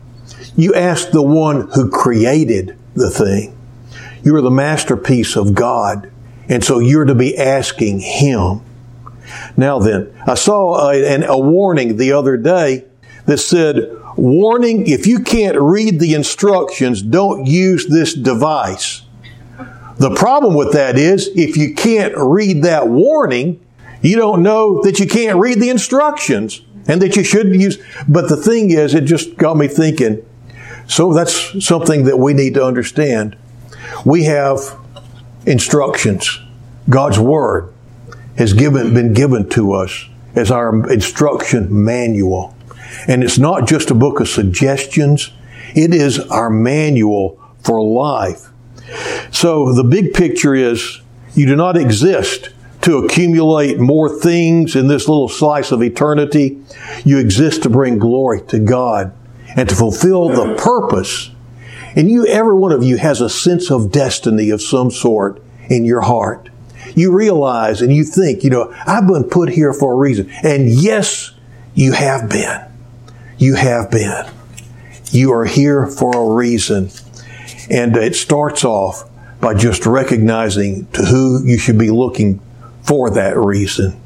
You 0.57 0.75
ask 0.75 1.11
the 1.11 1.23
one 1.23 1.69
who 1.75 1.91
created 1.91 2.77
the 2.95 3.11
thing. 3.11 3.57
You 4.23 4.35
are 4.37 4.41
the 4.41 4.51
masterpiece 4.51 5.37
of 5.37 5.55
God. 5.55 6.11
And 6.49 6.64
so 6.64 6.79
you're 6.79 7.05
to 7.05 7.14
be 7.14 7.37
asking 7.37 8.01
Him. 8.01 8.62
Now 9.57 9.79
then, 9.79 10.14
I 10.27 10.35
saw 10.35 10.91
a, 10.91 11.27
a 11.27 11.38
warning 11.38 11.97
the 11.97 12.12
other 12.12 12.37
day 12.37 12.85
that 13.27 13.38
said, 13.38 13.91
warning, 14.17 14.87
if 14.87 15.07
you 15.07 15.21
can't 15.21 15.61
read 15.61 16.01
the 16.01 16.14
instructions, 16.14 17.03
don't 17.03 17.47
use 17.47 17.87
this 17.87 18.14
device. 18.14 19.03
The 19.98 20.14
problem 20.14 20.54
with 20.54 20.72
that 20.72 20.96
is, 20.96 21.28
if 21.34 21.56
you 21.56 21.74
can't 21.74 22.14
read 22.16 22.62
that 22.62 22.88
warning, 22.88 23.61
you 24.00 24.16
don't 24.16 24.42
know 24.42 24.80
that 24.82 25.00
you 25.00 25.06
can't 25.06 25.38
read 25.38 25.61
the 25.61 25.70
instructions 25.70 26.62
and 26.87 27.02
that 27.02 27.16
you 27.16 27.24
shouldn't 27.24 27.56
use. 27.56 27.78
But 28.08 28.28
the 28.28 28.37
thing 28.37 28.70
is, 28.70 28.94
it 28.94 29.02
just 29.02 29.37
got 29.37 29.56
me 29.56 29.66
thinking. 29.66 30.24
So 30.87 31.12
that's 31.12 31.64
something 31.64 32.04
that 32.04 32.18
we 32.18 32.32
need 32.32 32.54
to 32.54 32.64
understand. 32.64 33.37
We 34.04 34.24
have 34.24 34.61
instructions. 35.46 36.40
God's 36.88 37.18
Word 37.18 37.74
has 38.37 38.52
given, 38.52 38.94
been 38.94 39.12
given 39.12 39.48
to 39.50 39.72
us 39.72 40.06
as 40.34 40.50
our 40.50 40.90
instruction 40.90 41.84
manual. 41.84 42.54
And 43.08 43.24
it's 43.24 43.38
not 43.38 43.66
just 43.66 43.90
a 43.90 43.94
book 43.94 44.20
of 44.20 44.28
suggestions. 44.28 45.32
It 45.74 45.92
is 45.92 46.20
our 46.20 46.48
manual 46.48 47.38
for 47.62 47.82
life. 47.82 48.48
So 49.31 49.72
the 49.72 49.85
big 49.85 50.14
picture 50.14 50.55
is 50.55 51.01
You 51.35 51.46
do 51.46 51.57
not 51.57 51.77
exist 51.77 52.51
to 52.83 52.98
accumulate 52.98 53.79
more 53.79 54.09
things 54.09 54.74
in 54.77 54.88
this 54.88 55.09
little 55.09 55.29
slice 55.29 55.72
of 55.72 55.83
eternity. 55.83 56.59
You 57.05 57.18
exist 57.18 57.62
to 57.64 57.70
bring 57.70 57.98
glory 57.98 58.42
to 58.48 58.59
God 58.59 59.12
and 59.57 59.68
to 59.68 59.74
fulfill 59.74 60.29
the 60.29 60.55
purpose. 60.55 61.31
And 61.96 62.09
you, 62.09 62.27
every 62.27 62.55
one 62.55 62.72
of 62.72 62.83
you 62.83 62.96
has 62.96 63.20
a 63.20 63.29
sense 63.29 63.70
of 63.70 63.90
destiny 63.90 64.51
of 64.51 64.62
some 64.62 64.90
sort 64.90 65.42
in 65.68 65.85
your 65.85 66.03
heart. 66.03 66.48
You 66.94 67.12
realize 67.12 67.83
and 67.83 67.92
you 67.92 68.05
think, 68.05 68.44
you 68.44 68.51
know, 68.51 68.74
I've 68.87 69.07
been 69.07 69.24
put 69.24 69.51
here 69.51 69.72
for 69.72 69.92
a 69.92 69.96
reason. 69.96 70.31
And 70.42 70.68
yes, 70.68 71.33
you 71.74 71.92
have 71.92 72.29
been. 72.29 72.64
You 73.37 73.55
have 73.55 73.90
been. 73.90 74.27
You 75.11 75.33
are 75.33 75.44
here 75.44 75.87
for 75.87 76.14
a 76.16 76.35
reason. 76.35 76.90
And 77.70 77.96
it 77.96 78.14
starts 78.14 78.64
off 78.64 79.09
by 79.40 79.54
just 79.54 79.87
recognizing 79.87 80.87
to 80.92 81.04
who 81.04 81.44
you 81.44 81.59
should 81.59 81.78
be 81.78 81.90
looking 81.90 82.40
for 82.83 83.11
that 83.11 83.37
reason. 83.37 84.00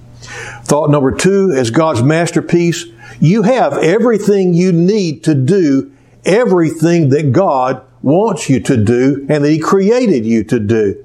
Thought 0.64 0.90
number 0.90 1.12
two, 1.12 1.52
as 1.52 1.70
God's 1.70 2.02
masterpiece, 2.02 2.86
you 3.20 3.42
have 3.42 3.78
everything 3.78 4.54
you 4.54 4.72
need 4.72 5.24
to 5.24 5.34
do 5.34 5.92
everything 6.24 7.08
that 7.10 7.32
God 7.32 7.82
wants 8.02 8.48
you 8.48 8.60
to 8.60 8.76
do 8.76 9.26
and 9.28 9.44
that 9.44 9.50
He 9.50 9.58
created 9.58 10.24
you 10.24 10.44
to 10.44 10.58
do. 10.58 11.04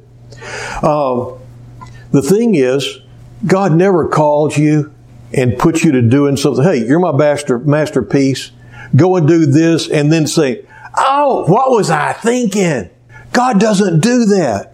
Uh, 0.82 1.32
the 2.12 2.22
thing 2.22 2.56
is, 2.56 3.00
God 3.46 3.74
never 3.74 4.08
called 4.08 4.56
you 4.58 4.94
and 5.34 5.58
put 5.58 5.84
you 5.84 5.92
to 5.92 6.02
doing 6.02 6.38
something. 6.38 6.64
Hey, 6.64 6.86
you're 6.86 7.00
my 7.00 7.12
master, 7.12 7.60
masterpiece. 7.60 8.52
Go 8.96 9.16
and 9.18 9.28
do 9.28 9.46
this 9.46 9.90
and 9.90 10.12
then 10.12 10.26
say, 10.28 10.66
Oh, 10.98 11.46
what 11.48 11.72
was 11.72 11.90
I 11.90 12.14
thinking? 12.14 12.90
God 13.34 13.60
doesn't 13.60 14.00
do 14.00 14.26
that. 14.26 14.74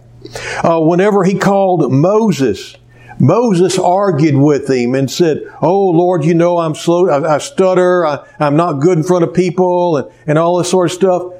Uh, 0.62 0.80
whenever 0.80 1.22
he 1.24 1.38
called 1.38 1.92
Moses, 1.92 2.76
Moses 3.18 3.78
argued 3.78 4.36
with 4.36 4.68
him 4.68 4.94
and 4.94 5.10
said, 5.10 5.42
Oh 5.60 5.90
Lord, 5.90 6.24
you 6.24 6.34
know 6.34 6.58
I'm 6.58 6.74
slow, 6.74 7.08
I, 7.08 7.34
I 7.34 7.38
stutter, 7.38 8.06
I, 8.06 8.24
am 8.40 8.56
not 8.56 8.80
good 8.80 8.98
in 8.98 9.04
front 9.04 9.24
of 9.24 9.34
people 9.34 9.98
and, 9.98 10.10
and 10.26 10.38
all 10.38 10.58
this 10.58 10.70
sort 10.70 10.90
of 10.90 10.94
stuff. 10.94 11.32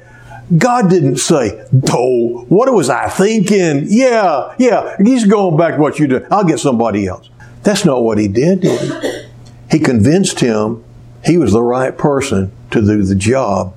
God 0.58 0.90
didn't 0.90 1.16
say, 1.16 1.66
Oh, 1.90 2.44
what 2.48 2.72
was 2.72 2.90
I 2.90 3.08
thinking? 3.08 3.86
Yeah, 3.88 4.54
yeah, 4.58 4.96
he's 5.02 5.24
going 5.24 5.56
back 5.56 5.76
to 5.76 5.80
what 5.80 5.98
you 5.98 6.06
do. 6.06 6.26
I'll 6.30 6.44
get 6.44 6.60
somebody 6.60 7.06
else. 7.06 7.30
That's 7.62 7.84
not 7.84 8.02
what 8.02 8.18
he 8.18 8.28
did, 8.28 8.60
did 8.60 9.02
he? 9.02 9.24
He 9.70 9.78
convinced 9.78 10.40
him 10.40 10.84
he 11.24 11.38
was 11.38 11.52
the 11.52 11.62
right 11.62 11.96
person 11.96 12.52
to 12.70 12.82
do 12.82 13.02
the 13.02 13.14
job. 13.14 13.74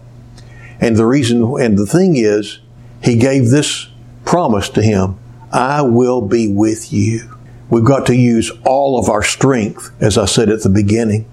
And 0.79 0.95
the 0.95 1.05
reason, 1.05 1.43
and 1.59 1.77
the 1.77 1.85
thing 1.85 2.15
is, 2.15 2.59
he 3.01 3.15
gave 3.15 3.49
this 3.49 3.87
promise 4.25 4.69
to 4.69 4.81
him 4.81 5.17
I 5.51 5.81
will 5.81 6.21
be 6.21 6.51
with 6.51 6.91
you. 6.91 7.37
We've 7.69 7.85
got 7.85 8.05
to 8.07 8.15
use 8.15 8.51
all 8.65 8.99
of 8.99 9.09
our 9.09 9.23
strength, 9.23 9.91
as 10.01 10.17
I 10.17 10.25
said 10.25 10.49
at 10.49 10.63
the 10.63 10.69
beginning. 10.69 11.29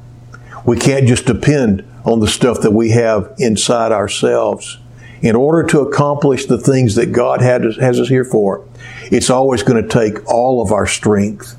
We 0.65 0.77
can't 0.77 1.07
just 1.07 1.27
depend 1.27 1.85
on 2.05 2.21
the 2.21 2.29
stuff 2.29 2.61
that 2.63 2.73
we 2.73 2.91
have 2.91 3.33
inside 3.39 3.93
ourselves. 3.93 4.79
In 5.21 5.37
order 5.37 5.67
to 5.69 5.81
accomplish 5.81 6.47
the 6.47 6.59
things 6.59 6.97
that 6.97 7.13
God 7.13 7.41
has 7.41 7.79
us 7.79 8.09
here 8.09 8.25
for, 8.25 8.67
it's 9.05 9.31
always 9.31 9.63
going 9.63 9.83
to 9.83 9.89
take 9.89 10.27
all 10.29 10.63
of 10.63 10.71
our 10.71 10.87
strength. 10.87 11.57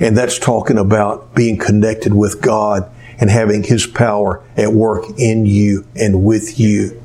And 0.00 0.16
that's 0.16 0.38
talking 0.38 0.78
about 0.78 1.34
being 1.34 1.56
connected 1.56 2.14
with 2.14 2.40
God 2.40 2.90
and 3.20 3.30
having 3.30 3.62
His 3.62 3.86
power 3.86 4.42
at 4.56 4.72
work 4.72 5.04
in 5.16 5.46
you 5.46 5.86
and 5.94 6.24
with 6.24 6.58
you 6.58 7.00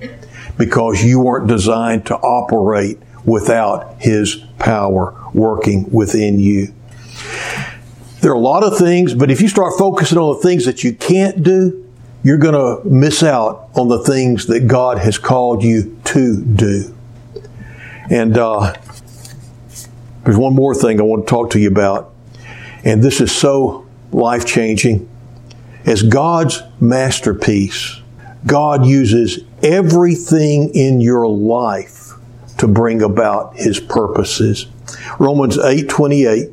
because 0.60 1.02
you 1.04 1.22
weren't 1.22 1.48
designed 1.48 2.06
to 2.06 2.16
operate 2.18 3.00
without 3.26 3.96
His 4.00 4.36
power 4.60 5.16
working 5.34 5.90
within 5.90 6.40
you. 6.40 6.76
There 8.22 8.32
are 8.32 8.36
a 8.36 8.40
lot 8.40 8.64
of 8.64 8.78
things, 8.78 9.14
but 9.14 9.32
if 9.32 9.42
you 9.42 9.48
start 9.48 9.74
focusing 9.80 10.18
on 10.18 10.36
the 10.36 10.42
things 10.42 10.66
that 10.66 10.84
you 10.84 10.94
can't 10.94 11.42
do, 11.42 11.90
you're 12.22 12.38
going 12.38 12.54
to 12.54 12.88
miss 12.88 13.24
out 13.24 13.70
on 13.76 13.88
the 13.88 14.00
things 14.00 14.48
that 14.48 14.68
God 14.68 15.00
has 15.00 15.18
called 15.18 15.64
you 15.64 15.98
to 16.04 16.44
do. 16.44 16.94
And 18.10 18.38
uh, 18.38 18.76
there's 20.26 20.36
one 20.36 20.54
more 20.54 20.76
thing 20.76 21.00
I 21.00 21.04
want 21.04 21.26
to 21.26 21.30
talk 21.30 21.52
to 21.52 21.60
you 21.60 21.70
about, 21.70 22.14
and 22.84 23.02
this 23.02 23.22
is 23.22 23.32
so 23.32 23.88
life 24.12 24.46
changing. 24.46 25.10
As 25.86 26.04
God's 26.04 26.62
masterpiece, 26.82 27.99
God 28.46 28.86
uses 28.86 29.40
everything 29.62 30.74
in 30.74 31.02
your 31.02 31.28
life 31.28 32.14
to 32.58 32.68
bring 32.68 33.02
about 33.02 33.58
his 33.58 33.80
purposes. 33.80 34.68
Romans 35.18 35.58
8:28 35.58 36.50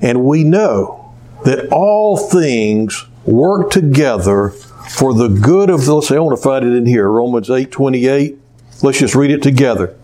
And 0.00 0.24
we 0.24 0.44
know 0.44 1.12
that 1.44 1.68
all 1.68 2.16
things 2.16 3.06
work 3.24 3.70
together 3.70 4.50
for 4.90 5.14
the 5.14 5.28
good 5.28 5.70
of 5.70 5.84
the 5.84 5.94
let's 5.94 6.08
say 6.08 6.16
I 6.16 6.20
want 6.20 6.36
to 6.36 6.42
find 6.42 6.64
it 6.64 6.76
in 6.76 6.86
here. 6.86 7.08
Romans 7.08 7.48
8:28 7.48 8.36
let's 8.82 8.98
just 8.98 9.14
read 9.14 9.30
it 9.30 9.42
together. 9.42 9.94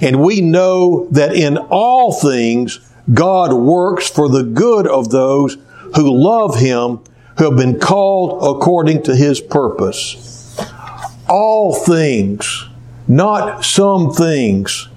And 0.00 0.22
we 0.22 0.40
know 0.40 1.08
that 1.10 1.34
in 1.34 1.56
all 1.56 2.12
things 2.12 2.80
God 3.12 3.52
works 3.52 4.08
for 4.08 4.28
the 4.28 4.42
good 4.42 4.86
of 4.86 5.10
those 5.10 5.56
who 5.96 6.10
love 6.10 6.58
him 6.58 7.00
who 7.36 7.44
have 7.44 7.56
been 7.56 7.78
called 7.78 8.42
according 8.42 9.02
to 9.02 9.14
his 9.14 9.40
purpose 9.40 10.33
all 11.28 11.74
things, 11.74 12.66
not 13.08 13.64
some 13.64 14.12
things, 14.12 14.88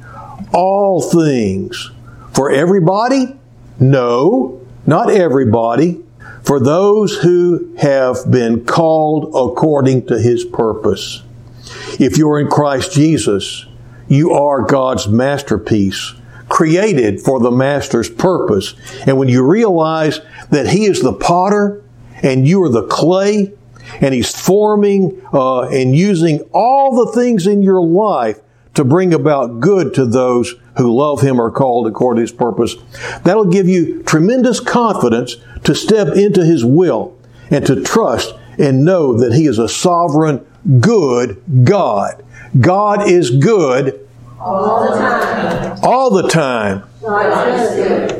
all 0.53 1.01
things. 1.01 1.91
For 2.33 2.51
everybody? 2.51 3.35
No, 3.79 4.65
not 4.85 5.09
everybody. 5.09 6.03
For 6.43 6.59
those 6.59 7.17
who 7.17 7.75
have 7.77 8.29
been 8.29 8.63
called 8.63 9.29
according 9.35 10.07
to 10.07 10.19
his 10.19 10.45
purpose. 10.45 11.23
If 11.99 12.17
you're 12.17 12.39
in 12.39 12.47
Christ 12.47 12.93
Jesus, 12.93 13.65
you 14.07 14.31
are 14.31 14.61
God's 14.61 15.07
masterpiece, 15.07 16.13
created 16.47 17.19
for 17.19 17.39
the 17.39 17.51
master's 17.51 18.09
purpose. 18.09 18.75
And 19.05 19.17
when 19.17 19.27
you 19.27 19.45
realize 19.45 20.21
that 20.49 20.67
he 20.67 20.85
is 20.85 21.01
the 21.01 21.13
potter 21.13 21.83
and 22.23 22.47
you 22.47 22.63
are 22.63 22.69
the 22.69 22.87
clay, 22.87 23.51
and 24.02 24.13
He's 24.13 24.34
forming 24.34 25.21
uh, 25.34 25.63
and 25.69 25.95
using 25.95 26.41
all 26.54 27.06
the 27.06 27.12
things 27.13 27.47
in 27.47 27.62
your 27.62 27.82
life 27.82 28.39
to 28.76 28.84
bring 28.84 29.13
about 29.13 29.60
good 29.60 29.93
to 29.95 30.06
those 30.06 30.56
who 30.78 30.95
love 30.95 31.21
Him 31.21 31.39
or 31.39 31.52
called 31.52 31.88
according 31.88 32.17
to 32.17 32.21
His 32.21 32.32
purpose. 32.32 32.76
That'll 33.23 33.45
give 33.45 33.67
you 33.67 34.04
tremendous 34.04 34.60
confidence 34.60 35.38
to 35.63 35.73
step 35.73 36.10
into 36.15 36.45
His 36.45 36.63
will 36.63 37.17
and 37.50 37.65
to 37.65 37.82
trust 37.84 38.34
and 38.60 38.86
know 38.86 39.17
that 39.17 39.34
He 39.34 39.47
is 39.47 39.60
a 39.60 39.67
sovereign, 39.67 40.45
good 40.80 41.41
God. 41.63 42.23
God 42.60 43.10
is 43.10 43.32
good 43.32 44.08
all 44.39 44.84
the 44.84 44.97
time. 44.97 45.80
All 45.84 46.10
the 46.12 46.28
time. 46.28 46.84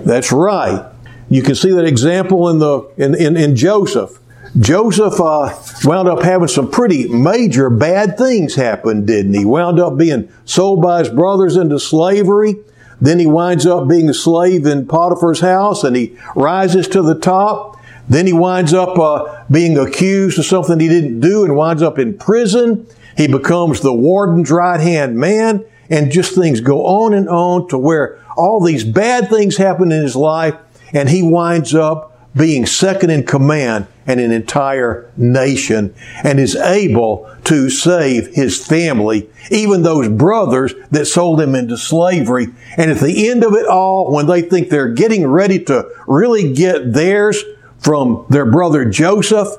That's 0.06 0.32
right. 0.32 0.92
You 1.30 1.42
can 1.42 1.56
see 1.56 1.72
that 1.72 1.86
example 1.86 2.50
in 2.50 2.60
the 2.60 2.90
in, 2.98 3.16
in, 3.16 3.38
in 3.38 3.56
Joseph. 3.56 4.20
Joseph 4.60 5.20
uh, 5.20 5.54
wound 5.84 6.08
up 6.08 6.24
having 6.24 6.48
some 6.48 6.72
pretty 6.72 7.08
major 7.08 7.70
bad 7.70 8.18
things 8.18 8.56
happen, 8.56 9.06
didn't 9.06 9.34
he? 9.34 9.46
Wound 9.46 9.80
up 9.80 9.98
being 9.98 10.30
sold 10.46 10.82
by 10.82 11.00
his 11.00 11.10
brothers 11.10 11.56
into 11.56 11.80
slavery. 11.80 12.56
Then 13.00 13.20
he 13.20 13.28
winds 13.28 13.66
up 13.66 13.88
being 13.88 14.10
a 14.10 14.14
slave 14.14 14.66
in 14.66 14.88
Potiphar's 14.88 15.40
house 15.40 15.84
and 15.84 15.96
he 15.96 16.18
rises 16.36 16.88
to 16.90 17.02
the 17.02 17.18
top. 17.18 17.78
Then 18.10 18.26
he 18.26 18.34
winds 18.34 18.74
up 18.74 18.98
uh, 18.98 19.44
being 19.52 19.78
accused 19.78 20.40
of 20.40 20.46
something 20.46 20.80
he 20.80 20.88
didn't 20.88 21.20
do 21.20 21.44
and 21.44 21.56
winds 21.56 21.84
up 21.84 22.00
in 22.00 22.18
prison. 22.18 22.88
He 23.16 23.28
becomes 23.28 23.82
the 23.82 23.94
warden's 23.94 24.50
right 24.50 24.80
hand 24.80 25.18
man 25.18 25.64
and 25.90 26.12
just 26.12 26.36
things 26.36 26.62
go 26.62 26.86
on 26.86 27.14
and 27.14 27.30
on 27.30 27.68
to 27.70 27.78
where 27.78 28.20
all 28.36 28.64
these 28.64 28.84
bad 28.84 29.30
things 29.30 29.58
happen 29.58 29.92
in 29.92 30.02
his 30.02 30.16
life 30.16 30.56
and 30.94 31.10
he 31.10 31.22
winds 31.22 31.76
up 31.76 32.14
being 32.36 32.66
second 32.66 33.10
in 33.10 33.26
command 33.26 33.88
and 34.08 34.20
an 34.22 34.32
entire 34.32 35.12
nation 35.18 35.94
and 36.24 36.40
is 36.40 36.56
able 36.56 37.30
to 37.44 37.70
save 37.70 38.34
his 38.34 38.66
family, 38.66 39.30
even 39.52 39.84
those 39.84 40.08
brothers 40.10 40.74
that 40.92 41.06
sold 41.06 41.42
him 41.42 41.54
into 41.54 41.78
slavery. 41.78 42.48
And 42.78 42.90
at 42.90 43.00
the 43.00 43.30
end 43.30 43.44
of 43.44 43.54
it 43.54 43.68
all, 43.68 44.12
when 44.12 44.26
they 44.26 44.42
think 44.42 44.70
they're 44.70 44.94
getting 44.94 45.28
ready 45.28 45.64
to 45.66 45.88
really 46.08 46.54
get 46.54 46.94
theirs 46.94 47.44
from 47.78 48.26
their 48.30 48.46
brother 48.46 48.86
Joseph, 48.86 49.50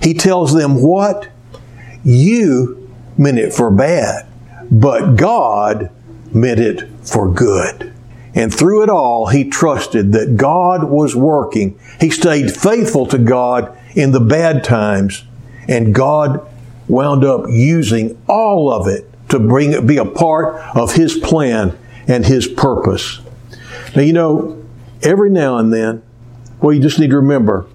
he 0.00 0.14
tells 0.14 0.54
them 0.54 0.82
what? 0.82 1.28
You 2.04 2.88
meant 3.16 3.38
it 3.38 3.52
for 3.52 3.70
bad, 3.70 4.26
but 4.70 5.16
God 5.16 5.90
meant 6.32 6.60
it 6.60 6.88
for 7.02 7.30
good. 7.30 7.92
And 8.34 8.54
through 8.54 8.84
it 8.84 8.90
all, 8.90 9.26
he 9.26 9.48
trusted 9.48 10.12
that 10.12 10.36
God 10.36 10.84
was 10.84 11.16
working. 11.16 11.78
He 12.00 12.10
stayed 12.10 12.54
faithful 12.54 13.06
to 13.06 13.18
God 13.18 13.76
in 13.98 14.12
the 14.12 14.20
bad 14.20 14.62
times, 14.62 15.24
and 15.66 15.94
God 15.94 16.46
wound 16.86 17.24
up 17.24 17.46
using 17.48 18.20
all 18.28 18.72
of 18.72 18.86
it 18.86 19.04
to 19.28 19.38
bring 19.38 19.86
be 19.86 19.98
a 19.98 20.04
part 20.04 20.56
of 20.76 20.94
his 20.94 21.18
plan 21.18 21.76
and 22.06 22.24
his 22.24 22.46
purpose. 22.46 23.20
Now 23.94 24.02
you 24.02 24.12
know, 24.12 24.64
every 25.02 25.30
now 25.30 25.58
and 25.58 25.72
then, 25.72 26.02
well, 26.60 26.72
you 26.72 26.80
just 26.80 26.98
need 26.98 27.10
to 27.10 27.16
remember 27.16 27.66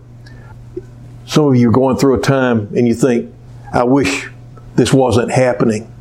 some 1.25 1.45
of 1.45 1.55
you 1.55 1.69
are 1.69 1.73
going 1.73 1.97
through 1.97 2.15
a 2.15 2.21
time 2.21 2.69
and 2.75 2.87
you 2.87 2.93
think, 2.93 3.33
I 3.73 3.83
wish 3.83 4.29
this 4.75 4.93
wasn't 4.93 5.31
happening. 5.31 5.91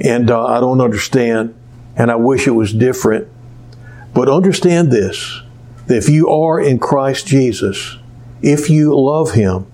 And 0.00 0.30
uh, 0.30 0.46
I 0.46 0.60
don't 0.60 0.80
understand. 0.80 1.54
And 1.96 2.10
I 2.10 2.16
wish 2.16 2.46
it 2.46 2.52
was 2.52 2.72
different. 2.72 3.28
But 4.14 4.28
understand 4.28 4.90
this 4.90 5.42
if 5.88 6.08
you 6.08 6.28
are 6.28 6.60
in 6.60 6.78
Christ 6.78 7.26
Jesus, 7.26 7.96
if 8.42 8.68
you 8.68 8.98
love 8.98 9.32
Him, 9.32 9.66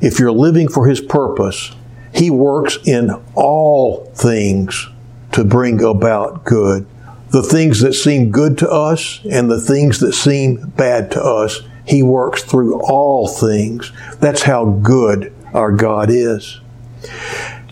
if 0.00 0.18
you're 0.18 0.32
living 0.32 0.68
for 0.68 0.86
His 0.86 1.00
purpose, 1.00 1.74
He 2.14 2.30
works 2.30 2.78
in 2.86 3.10
all 3.34 4.04
things 4.14 4.88
to 5.32 5.44
bring 5.44 5.82
about 5.82 6.44
good. 6.44 6.86
The 7.30 7.42
things 7.42 7.80
that 7.80 7.92
seem 7.92 8.30
good 8.30 8.56
to 8.58 8.70
us 8.70 9.20
and 9.30 9.50
the 9.50 9.60
things 9.60 10.00
that 10.00 10.14
seem 10.14 10.70
bad 10.70 11.10
to 11.12 11.22
us, 11.22 11.60
He 11.86 12.02
works 12.02 12.42
through 12.42 12.80
all 12.80 13.28
things. 13.28 13.92
That's 14.20 14.42
how 14.42 14.64
good 14.64 15.34
our 15.52 15.72
God 15.72 16.10
is. 16.10 16.60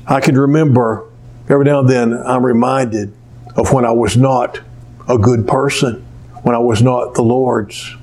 I 0.06 0.20
can 0.20 0.38
remember 0.38 1.08
every 1.48 1.64
now 1.64 1.80
and 1.80 1.88
then 1.88 2.12
I'm 2.12 2.44
reminded 2.44 3.12
of 3.56 3.72
when 3.72 3.84
I 3.84 3.92
was 3.92 4.16
not 4.16 4.60
a 5.08 5.18
good 5.18 5.46
person, 5.48 6.04
when 6.42 6.54
I 6.54 6.58
was 6.58 6.82
not 6.82 7.14
the 7.14 7.22
Lord's. 7.22 7.94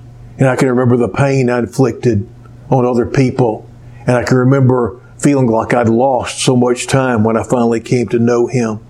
And 0.43 0.49
I 0.49 0.57
can 0.57 0.67
remember 0.67 0.97
the 0.97 1.07
pain 1.07 1.49
I 1.49 1.59
inflicted 1.59 2.27
on 2.69 2.85
other 2.85 3.05
people. 3.05 3.65
And 4.05 4.17
I 4.17 4.25
can 4.25 4.35
remember 4.35 4.99
feeling 5.17 5.47
like 5.47 5.73
I'd 5.73 5.87
lost 5.87 6.43
so 6.43 6.57
much 6.57 6.85
time 6.85 7.23
when 7.23 7.37
I 7.37 7.43
finally 7.43 7.79
came 7.79 8.09
to 8.09 8.19
know 8.19 8.47
Him. 8.47 8.81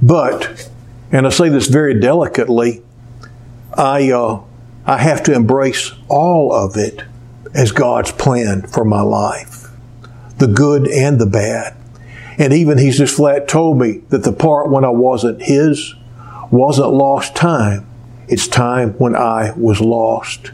But, 0.00 0.70
and 1.10 1.26
I 1.26 1.30
say 1.30 1.48
this 1.48 1.66
very 1.66 1.98
delicately, 1.98 2.84
I, 3.76 4.12
uh, 4.12 4.40
I 4.86 4.98
have 4.98 5.24
to 5.24 5.34
embrace 5.34 5.90
all 6.06 6.52
of 6.52 6.76
it 6.76 7.02
as 7.52 7.72
God's 7.72 8.12
plan 8.12 8.62
for 8.62 8.84
my 8.84 9.00
life 9.00 9.66
the 10.38 10.46
good 10.46 10.86
and 10.86 11.20
the 11.20 11.26
bad. 11.26 11.76
And 12.38 12.52
even 12.52 12.78
He's 12.78 12.98
just 12.98 13.16
flat 13.16 13.48
told 13.48 13.80
me 13.80 14.02
that 14.10 14.22
the 14.22 14.32
part 14.32 14.70
when 14.70 14.84
I 14.84 14.90
wasn't 14.90 15.42
His 15.42 15.96
wasn't 16.52 16.92
lost 16.92 17.34
time. 17.34 17.84
It's 18.28 18.46
time 18.46 18.90
when 18.92 19.16
I 19.16 19.50
was 19.56 19.80
lost. 19.80 20.52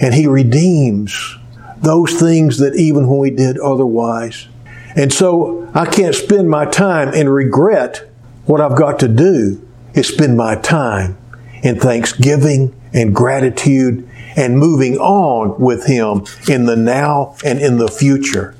And 0.00 0.14
He 0.14 0.26
redeems 0.26 1.36
those 1.78 2.14
things 2.14 2.58
that 2.58 2.74
even 2.74 3.08
when 3.08 3.18
we 3.18 3.30
did 3.30 3.58
otherwise. 3.58 4.48
And 4.96 5.12
so 5.12 5.70
I 5.74 5.86
can't 5.86 6.14
spend 6.14 6.48
my 6.48 6.64
time 6.64 7.12
in 7.12 7.28
regret. 7.28 8.08
What 8.46 8.60
I've 8.60 8.76
got 8.76 8.98
to 9.00 9.08
do 9.08 9.66
is 9.94 10.08
spend 10.08 10.36
my 10.36 10.56
time 10.56 11.18
in 11.62 11.78
thanksgiving 11.78 12.74
and 12.92 13.14
gratitude 13.14 14.08
and 14.36 14.58
moving 14.58 14.98
on 14.98 15.58
with 15.60 15.86
Him 15.86 16.24
in 16.48 16.66
the 16.66 16.76
now 16.76 17.36
and 17.44 17.58
in 17.58 17.78
the 17.78 17.88
future. 17.88 18.54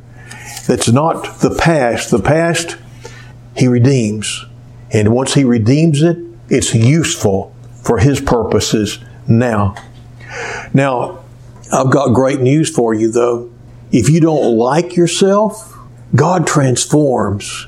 That's 0.67 0.91
not 0.91 1.41
the 1.41 1.55
past. 1.55 2.11
The 2.11 2.19
past, 2.19 2.77
He 3.57 3.69
redeems. 3.69 4.45
And 4.91 5.15
once 5.15 5.35
He 5.35 5.45
redeems 5.45 6.03
it, 6.03 6.19
it's 6.49 6.75
useful 6.75 7.55
for 7.83 7.99
His 7.99 8.21
purposes 8.21 8.99
now. 9.29 9.75
Now, 10.75 11.21
I've 11.73 11.91
got 11.91 12.15
great 12.15 12.41
news 12.41 12.71
for 12.71 12.95
you 12.95 13.11
though. 13.11 13.51
If 13.93 14.09
you 14.09 14.21
don't 14.21 14.57
like 14.57 14.97
yourself, 14.97 15.77
God 16.15 16.47
transforms. 16.47 17.67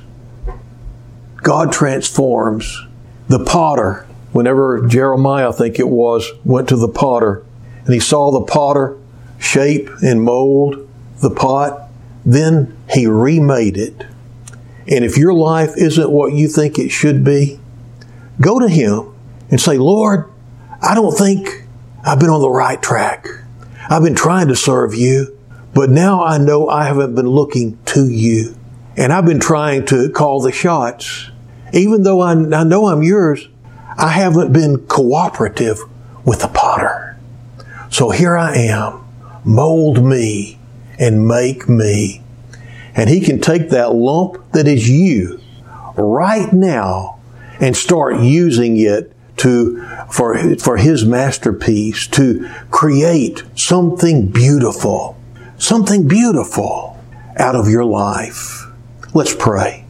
God 1.36 1.72
transforms. 1.72 2.84
The 3.28 3.44
potter, 3.44 4.06
whenever 4.32 4.86
Jeremiah, 4.86 5.50
I 5.50 5.52
think 5.52 5.78
it 5.78 5.88
was, 5.88 6.30
went 6.44 6.68
to 6.70 6.76
the 6.76 6.88
potter 6.88 7.44
and 7.84 7.94
he 7.94 8.00
saw 8.00 8.30
the 8.30 8.40
potter 8.40 8.98
shape 9.38 9.88
and 10.02 10.22
mold 10.22 10.88
the 11.20 11.30
pot, 11.30 11.88
then 12.24 12.76
he 12.90 13.06
remade 13.06 13.76
it. 13.76 14.06
And 14.86 15.04
if 15.04 15.16
your 15.16 15.34
life 15.34 15.72
isn't 15.76 16.10
what 16.10 16.32
you 16.32 16.48
think 16.48 16.78
it 16.78 16.90
should 16.90 17.24
be, 17.24 17.60
go 18.40 18.58
to 18.58 18.68
him 18.68 19.14
and 19.50 19.60
say, 19.60 19.78
Lord, 19.78 20.30
I 20.82 20.94
don't 20.94 21.16
think 21.16 21.66
I've 22.04 22.20
been 22.20 22.30
on 22.30 22.40
the 22.40 22.50
right 22.50 22.80
track. 22.80 23.26
I've 23.90 24.02
been 24.02 24.14
trying 24.14 24.48
to 24.48 24.56
serve 24.56 24.94
you, 24.94 25.36
but 25.74 25.88
now 25.88 26.22
I 26.22 26.36
know 26.38 26.68
I 26.68 26.84
haven't 26.84 27.14
been 27.14 27.28
looking 27.28 27.78
to 27.86 28.08
you. 28.08 28.54
And 28.96 29.12
I've 29.12 29.24
been 29.24 29.40
trying 29.40 29.86
to 29.86 30.10
call 30.10 30.40
the 30.40 30.52
shots. 30.52 31.30
Even 31.72 32.02
though 32.02 32.20
I, 32.20 32.32
I 32.32 32.64
know 32.64 32.86
I'm 32.86 33.02
yours, 33.02 33.48
I 33.96 34.08
haven't 34.08 34.52
been 34.52 34.86
cooperative 34.86 35.80
with 36.24 36.40
the 36.40 36.48
potter. 36.48 37.16
So 37.90 38.10
here 38.10 38.36
I 38.36 38.54
am. 38.56 39.04
Mold 39.44 40.04
me 40.04 40.58
and 40.98 41.26
make 41.26 41.68
me. 41.68 42.22
And 42.94 43.08
he 43.08 43.20
can 43.20 43.40
take 43.40 43.70
that 43.70 43.94
lump 43.94 44.52
that 44.52 44.66
is 44.66 44.88
you 44.88 45.40
right 45.96 46.52
now 46.52 47.18
and 47.60 47.76
start 47.76 48.20
using 48.20 48.76
it 48.76 49.12
to 49.38 49.84
for 50.10 50.56
for 50.56 50.76
his 50.76 51.04
masterpiece 51.04 52.06
to 52.08 52.48
create 52.70 53.42
something 53.54 54.28
beautiful 54.28 55.18
something 55.58 56.06
beautiful 56.08 56.96
out 57.36 57.54
of 57.54 57.68
your 57.68 57.84
life. 57.84 58.64
Let's 59.14 59.34
pray. 59.34 59.84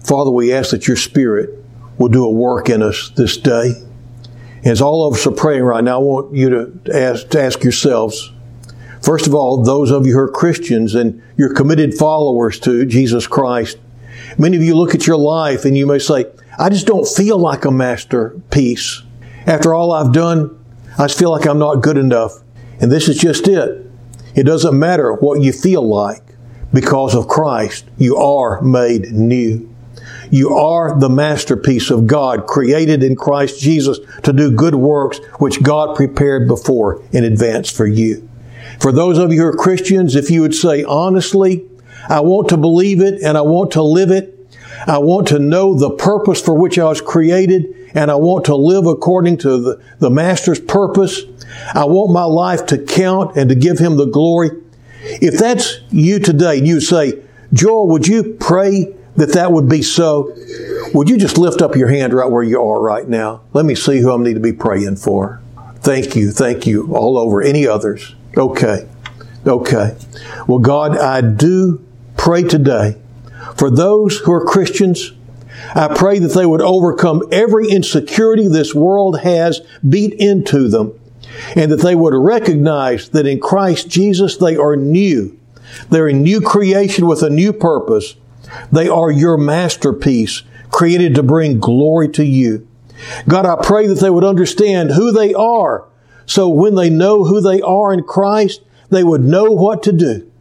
Father 0.00 0.30
we 0.30 0.52
ask 0.52 0.70
that 0.70 0.88
your 0.88 0.96
spirit 0.96 1.50
will 1.98 2.08
do 2.08 2.24
a 2.24 2.30
work 2.30 2.68
in 2.68 2.82
us 2.82 3.10
this 3.10 3.36
day. 3.36 3.74
As 4.64 4.80
all 4.80 5.06
of 5.06 5.14
us 5.14 5.26
are 5.26 5.32
praying 5.32 5.64
right 5.64 5.82
now 5.82 5.96
i 5.96 6.02
want 6.02 6.36
you 6.36 6.48
to 6.48 6.94
ask, 6.94 7.28
to 7.30 7.42
ask 7.42 7.64
yourselves 7.64 8.30
first 9.02 9.26
of 9.26 9.34
all 9.34 9.64
those 9.64 9.90
of 9.90 10.06
you 10.06 10.12
who 10.12 10.20
are 10.20 10.30
christians 10.30 10.94
and 10.94 11.20
you're 11.36 11.52
committed 11.52 11.94
followers 11.94 12.60
to 12.60 12.86
jesus 12.86 13.26
christ 13.26 13.76
many 14.38 14.56
of 14.56 14.62
you 14.62 14.76
look 14.76 14.94
at 14.94 15.04
your 15.04 15.16
life 15.16 15.64
and 15.64 15.76
you 15.76 15.84
may 15.84 15.98
say 15.98 16.26
I 16.58 16.68
just 16.68 16.86
don't 16.86 17.06
feel 17.06 17.38
like 17.38 17.64
a 17.64 17.70
masterpiece. 17.70 19.02
After 19.46 19.74
all 19.74 19.92
I've 19.92 20.12
done, 20.12 20.58
I 20.98 21.06
just 21.06 21.18
feel 21.18 21.30
like 21.30 21.46
I'm 21.46 21.58
not 21.58 21.82
good 21.82 21.96
enough. 21.96 22.32
And 22.80 22.90
this 22.90 23.08
is 23.08 23.18
just 23.18 23.48
it. 23.48 23.86
It 24.34 24.44
doesn't 24.44 24.78
matter 24.78 25.14
what 25.14 25.40
you 25.40 25.52
feel 25.52 25.86
like. 25.86 26.22
Because 26.72 27.14
of 27.14 27.28
Christ, 27.28 27.84
you 27.98 28.16
are 28.16 28.60
made 28.62 29.12
new. 29.12 29.68
You 30.30 30.54
are 30.54 30.98
the 30.98 31.10
masterpiece 31.10 31.90
of 31.90 32.06
God, 32.06 32.46
created 32.46 33.02
in 33.02 33.16
Christ 33.16 33.60
Jesus 33.60 33.98
to 34.22 34.32
do 34.32 34.50
good 34.50 34.74
works 34.74 35.18
which 35.38 35.62
God 35.62 35.94
prepared 35.94 36.48
before 36.48 37.02
in 37.12 37.24
advance 37.24 37.70
for 37.70 37.86
you. 37.86 38.26
For 38.80 38.90
those 38.90 39.18
of 39.18 39.32
you 39.32 39.40
who 39.40 39.46
are 39.48 39.56
Christians, 39.56 40.16
if 40.16 40.30
you 40.30 40.40
would 40.40 40.54
say 40.54 40.82
honestly, 40.84 41.66
I 42.08 42.20
want 42.20 42.48
to 42.48 42.56
believe 42.56 43.00
it 43.00 43.22
and 43.22 43.36
I 43.36 43.42
want 43.42 43.72
to 43.72 43.82
live 43.82 44.10
it, 44.10 44.31
I 44.86 44.98
want 44.98 45.28
to 45.28 45.38
know 45.38 45.74
the 45.74 45.90
purpose 45.90 46.40
for 46.40 46.54
which 46.54 46.78
I 46.78 46.84
was 46.84 47.00
created 47.00 47.90
and 47.94 48.10
I 48.10 48.14
want 48.14 48.46
to 48.46 48.56
live 48.56 48.86
according 48.86 49.38
to 49.38 49.60
the, 49.60 49.82
the 49.98 50.10
Master's 50.10 50.60
purpose. 50.60 51.22
I 51.74 51.84
want 51.84 52.12
my 52.12 52.24
life 52.24 52.66
to 52.66 52.78
count 52.78 53.36
and 53.36 53.48
to 53.48 53.54
give 53.54 53.78
Him 53.78 53.96
the 53.96 54.06
glory. 54.06 54.50
If 55.02 55.38
that's 55.38 55.80
you 55.90 56.18
today, 56.18 56.56
you 56.56 56.80
say, 56.80 57.22
Joel, 57.52 57.88
would 57.88 58.06
you 58.06 58.36
pray 58.40 58.94
that 59.16 59.32
that 59.34 59.52
would 59.52 59.68
be 59.68 59.82
so? 59.82 60.34
Would 60.94 61.08
you 61.08 61.18
just 61.18 61.38
lift 61.38 61.60
up 61.60 61.76
your 61.76 61.88
hand 61.88 62.12
right 62.12 62.30
where 62.30 62.42
you 62.42 62.62
are 62.62 62.80
right 62.80 63.06
now? 63.06 63.42
Let 63.52 63.64
me 63.64 63.74
see 63.74 64.00
who 64.00 64.12
I 64.12 64.16
need 64.22 64.34
to 64.34 64.40
be 64.40 64.52
praying 64.52 64.96
for. 64.96 65.40
Thank 65.76 66.16
you, 66.16 66.30
thank 66.30 66.66
you, 66.66 66.94
all 66.94 67.18
over. 67.18 67.42
Any 67.42 67.66
others? 67.66 68.14
Okay, 68.36 68.88
okay. 69.46 69.96
Well, 70.46 70.60
God, 70.60 70.96
I 70.96 71.20
do 71.20 71.84
pray 72.16 72.44
today 72.44 73.01
for 73.62 73.70
those 73.70 74.18
who 74.18 74.32
are 74.32 74.44
Christians, 74.44 75.12
I 75.76 75.94
pray 75.94 76.18
that 76.18 76.34
they 76.34 76.44
would 76.44 76.60
overcome 76.60 77.22
every 77.30 77.68
insecurity 77.68 78.48
this 78.48 78.74
world 78.74 79.20
has 79.20 79.60
beat 79.88 80.14
into 80.14 80.66
them 80.66 80.98
and 81.54 81.70
that 81.70 81.80
they 81.80 81.94
would 81.94 82.12
recognize 82.12 83.10
that 83.10 83.24
in 83.24 83.38
Christ 83.38 83.88
Jesus 83.88 84.36
they 84.36 84.56
are 84.56 84.74
new. 84.74 85.38
They're 85.90 86.08
a 86.08 86.12
new 86.12 86.40
creation 86.40 87.06
with 87.06 87.22
a 87.22 87.30
new 87.30 87.52
purpose. 87.52 88.16
They 88.72 88.88
are 88.88 89.12
your 89.12 89.36
masterpiece 89.36 90.42
created 90.72 91.14
to 91.14 91.22
bring 91.22 91.60
glory 91.60 92.08
to 92.14 92.24
you. 92.24 92.66
God, 93.28 93.46
I 93.46 93.64
pray 93.64 93.86
that 93.86 94.00
they 94.00 94.10
would 94.10 94.24
understand 94.24 94.90
who 94.90 95.12
they 95.12 95.34
are. 95.34 95.84
So 96.26 96.48
when 96.48 96.74
they 96.74 96.90
know 96.90 97.22
who 97.22 97.40
they 97.40 97.60
are 97.60 97.92
in 97.92 98.02
Christ, 98.02 98.60
they 98.90 99.04
would 99.04 99.22
know 99.22 99.52
what 99.52 99.84
to 99.84 99.92
do. 99.92 100.31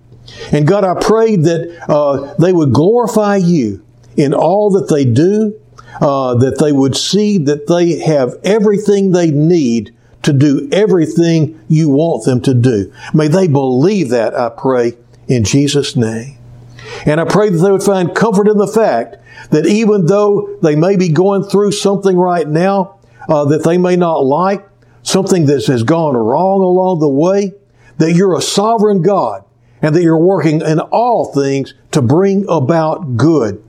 And 0.51 0.67
God, 0.67 0.84
I 0.84 0.95
pray 0.99 1.36
that 1.36 1.86
uh, 1.89 2.34
they 2.36 2.53
would 2.53 2.74
glorify 2.74 3.38
you 3.38 3.84
in 4.17 4.34
all 4.34 4.72
that 4.72 4.89
they 4.89 5.05
do, 5.05 5.59
uh, 5.99 6.36
that 6.36 6.59
they 6.59 6.72
would 6.72 6.95
see 6.95 7.38
that 7.39 7.67
they 7.67 7.99
have 7.99 8.36
everything 8.43 9.11
they 9.11 9.32
need 9.32 9.93
to 10.24 10.34
do 10.34 10.69
everything 10.72 11.59
you 11.67 11.89
want 11.89 12.26
them 12.26 12.41
to 12.41 12.53
do. 12.53 12.93
May 13.13 13.28
they 13.28 13.47
believe 13.47 14.09
that, 14.09 14.36
I 14.36 14.49
pray, 14.49 14.97
in 15.28 15.43
Jesus' 15.43 15.95
name. 15.95 16.38
And 17.05 17.19
I 17.19 17.26
pray 17.26 17.49
that 17.49 17.57
they 17.57 17.72
would 17.72 17.84
find 17.84 18.13
comfort 18.13 18.47
in 18.47 18.57
the 18.57 18.67
fact 18.67 19.15
that 19.49 19.65
even 19.65 20.05
though 20.05 20.57
they 20.61 20.76
may 20.76 20.95
be 20.95 21.09
going 21.09 21.43
through 21.43 21.72
something 21.72 22.15
right 22.15 22.47
now 22.47 22.99
uh, 23.28 23.45
that 23.45 23.63
they 23.63 23.78
may 23.78 23.95
not 23.95 24.24
like, 24.24 24.67
something 25.03 25.45
that 25.47 25.65
has 25.65 25.84
gone 25.84 26.15
wrong 26.15 26.61
along 26.61 26.99
the 26.99 27.09
way, 27.09 27.53
that 27.97 28.13
you're 28.13 28.36
a 28.36 28.41
sovereign 28.41 29.01
God 29.01 29.43
and 29.82 29.96
that 29.96 30.04
you're 30.04 30.18
working 30.18 30.62
in 30.62 30.80
all 30.80 31.34
things 31.34 31.74
to 31.92 32.02
bring 32.02 32.46
about 32.48 33.18
good. 33.18 33.64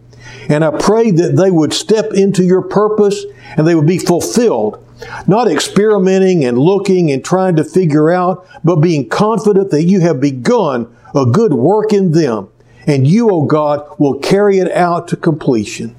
And 0.49 0.65
I 0.65 0.71
pray 0.71 1.11
that 1.11 1.37
they 1.37 1.51
would 1.51 1.73
step 1.73 2.13
into 2.13 2.45
your 2.45 2.63
purpose 2.63 3.25
and 3.57 3.67
they 3.67 3.75
would 3.75 3.87
be 3.87 3.99
fulfilled, 3.99 4.85
not 5.27 5.49
experimenting 5.51 6.45
and 6.45 6.59
looking 6.59 7.11
and 7.11 7.25
trying 7.25 7.57
to 7.57 7.65
figure 7.65 8.11
out, 8.11 8.47
but 8.65 8.77
being 8.77 9.09
confident 9.09 9.71
that 9.71 9.85
you 9.85 10.01
have 10.01 10.21
begun 10.21 10.95
a 11.15 11.27
good 11.27 11.55
work 11.55 11.93
in 11.93 12.13
them. 12.13 12.49
And 12.87 13.07
you, 13.07 13.31
O 13.31 13.43
oh 13.43 13.47
God, 13.47 13.87
will 13.99 14.19
carry 14.19 14.59
it 14.59 14.71
out 14.73 15.09
to 15.09 15.17
completion. 15.17 15.95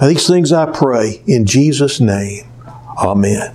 These 0.00 0.26
things 0.26 0.52
I 0.52 0.70
pray 0.70 1.22
in 1.26 1.44
Jesus' 1.44 2.00
name. 2.00 2.46
Amen. 2.98 3.54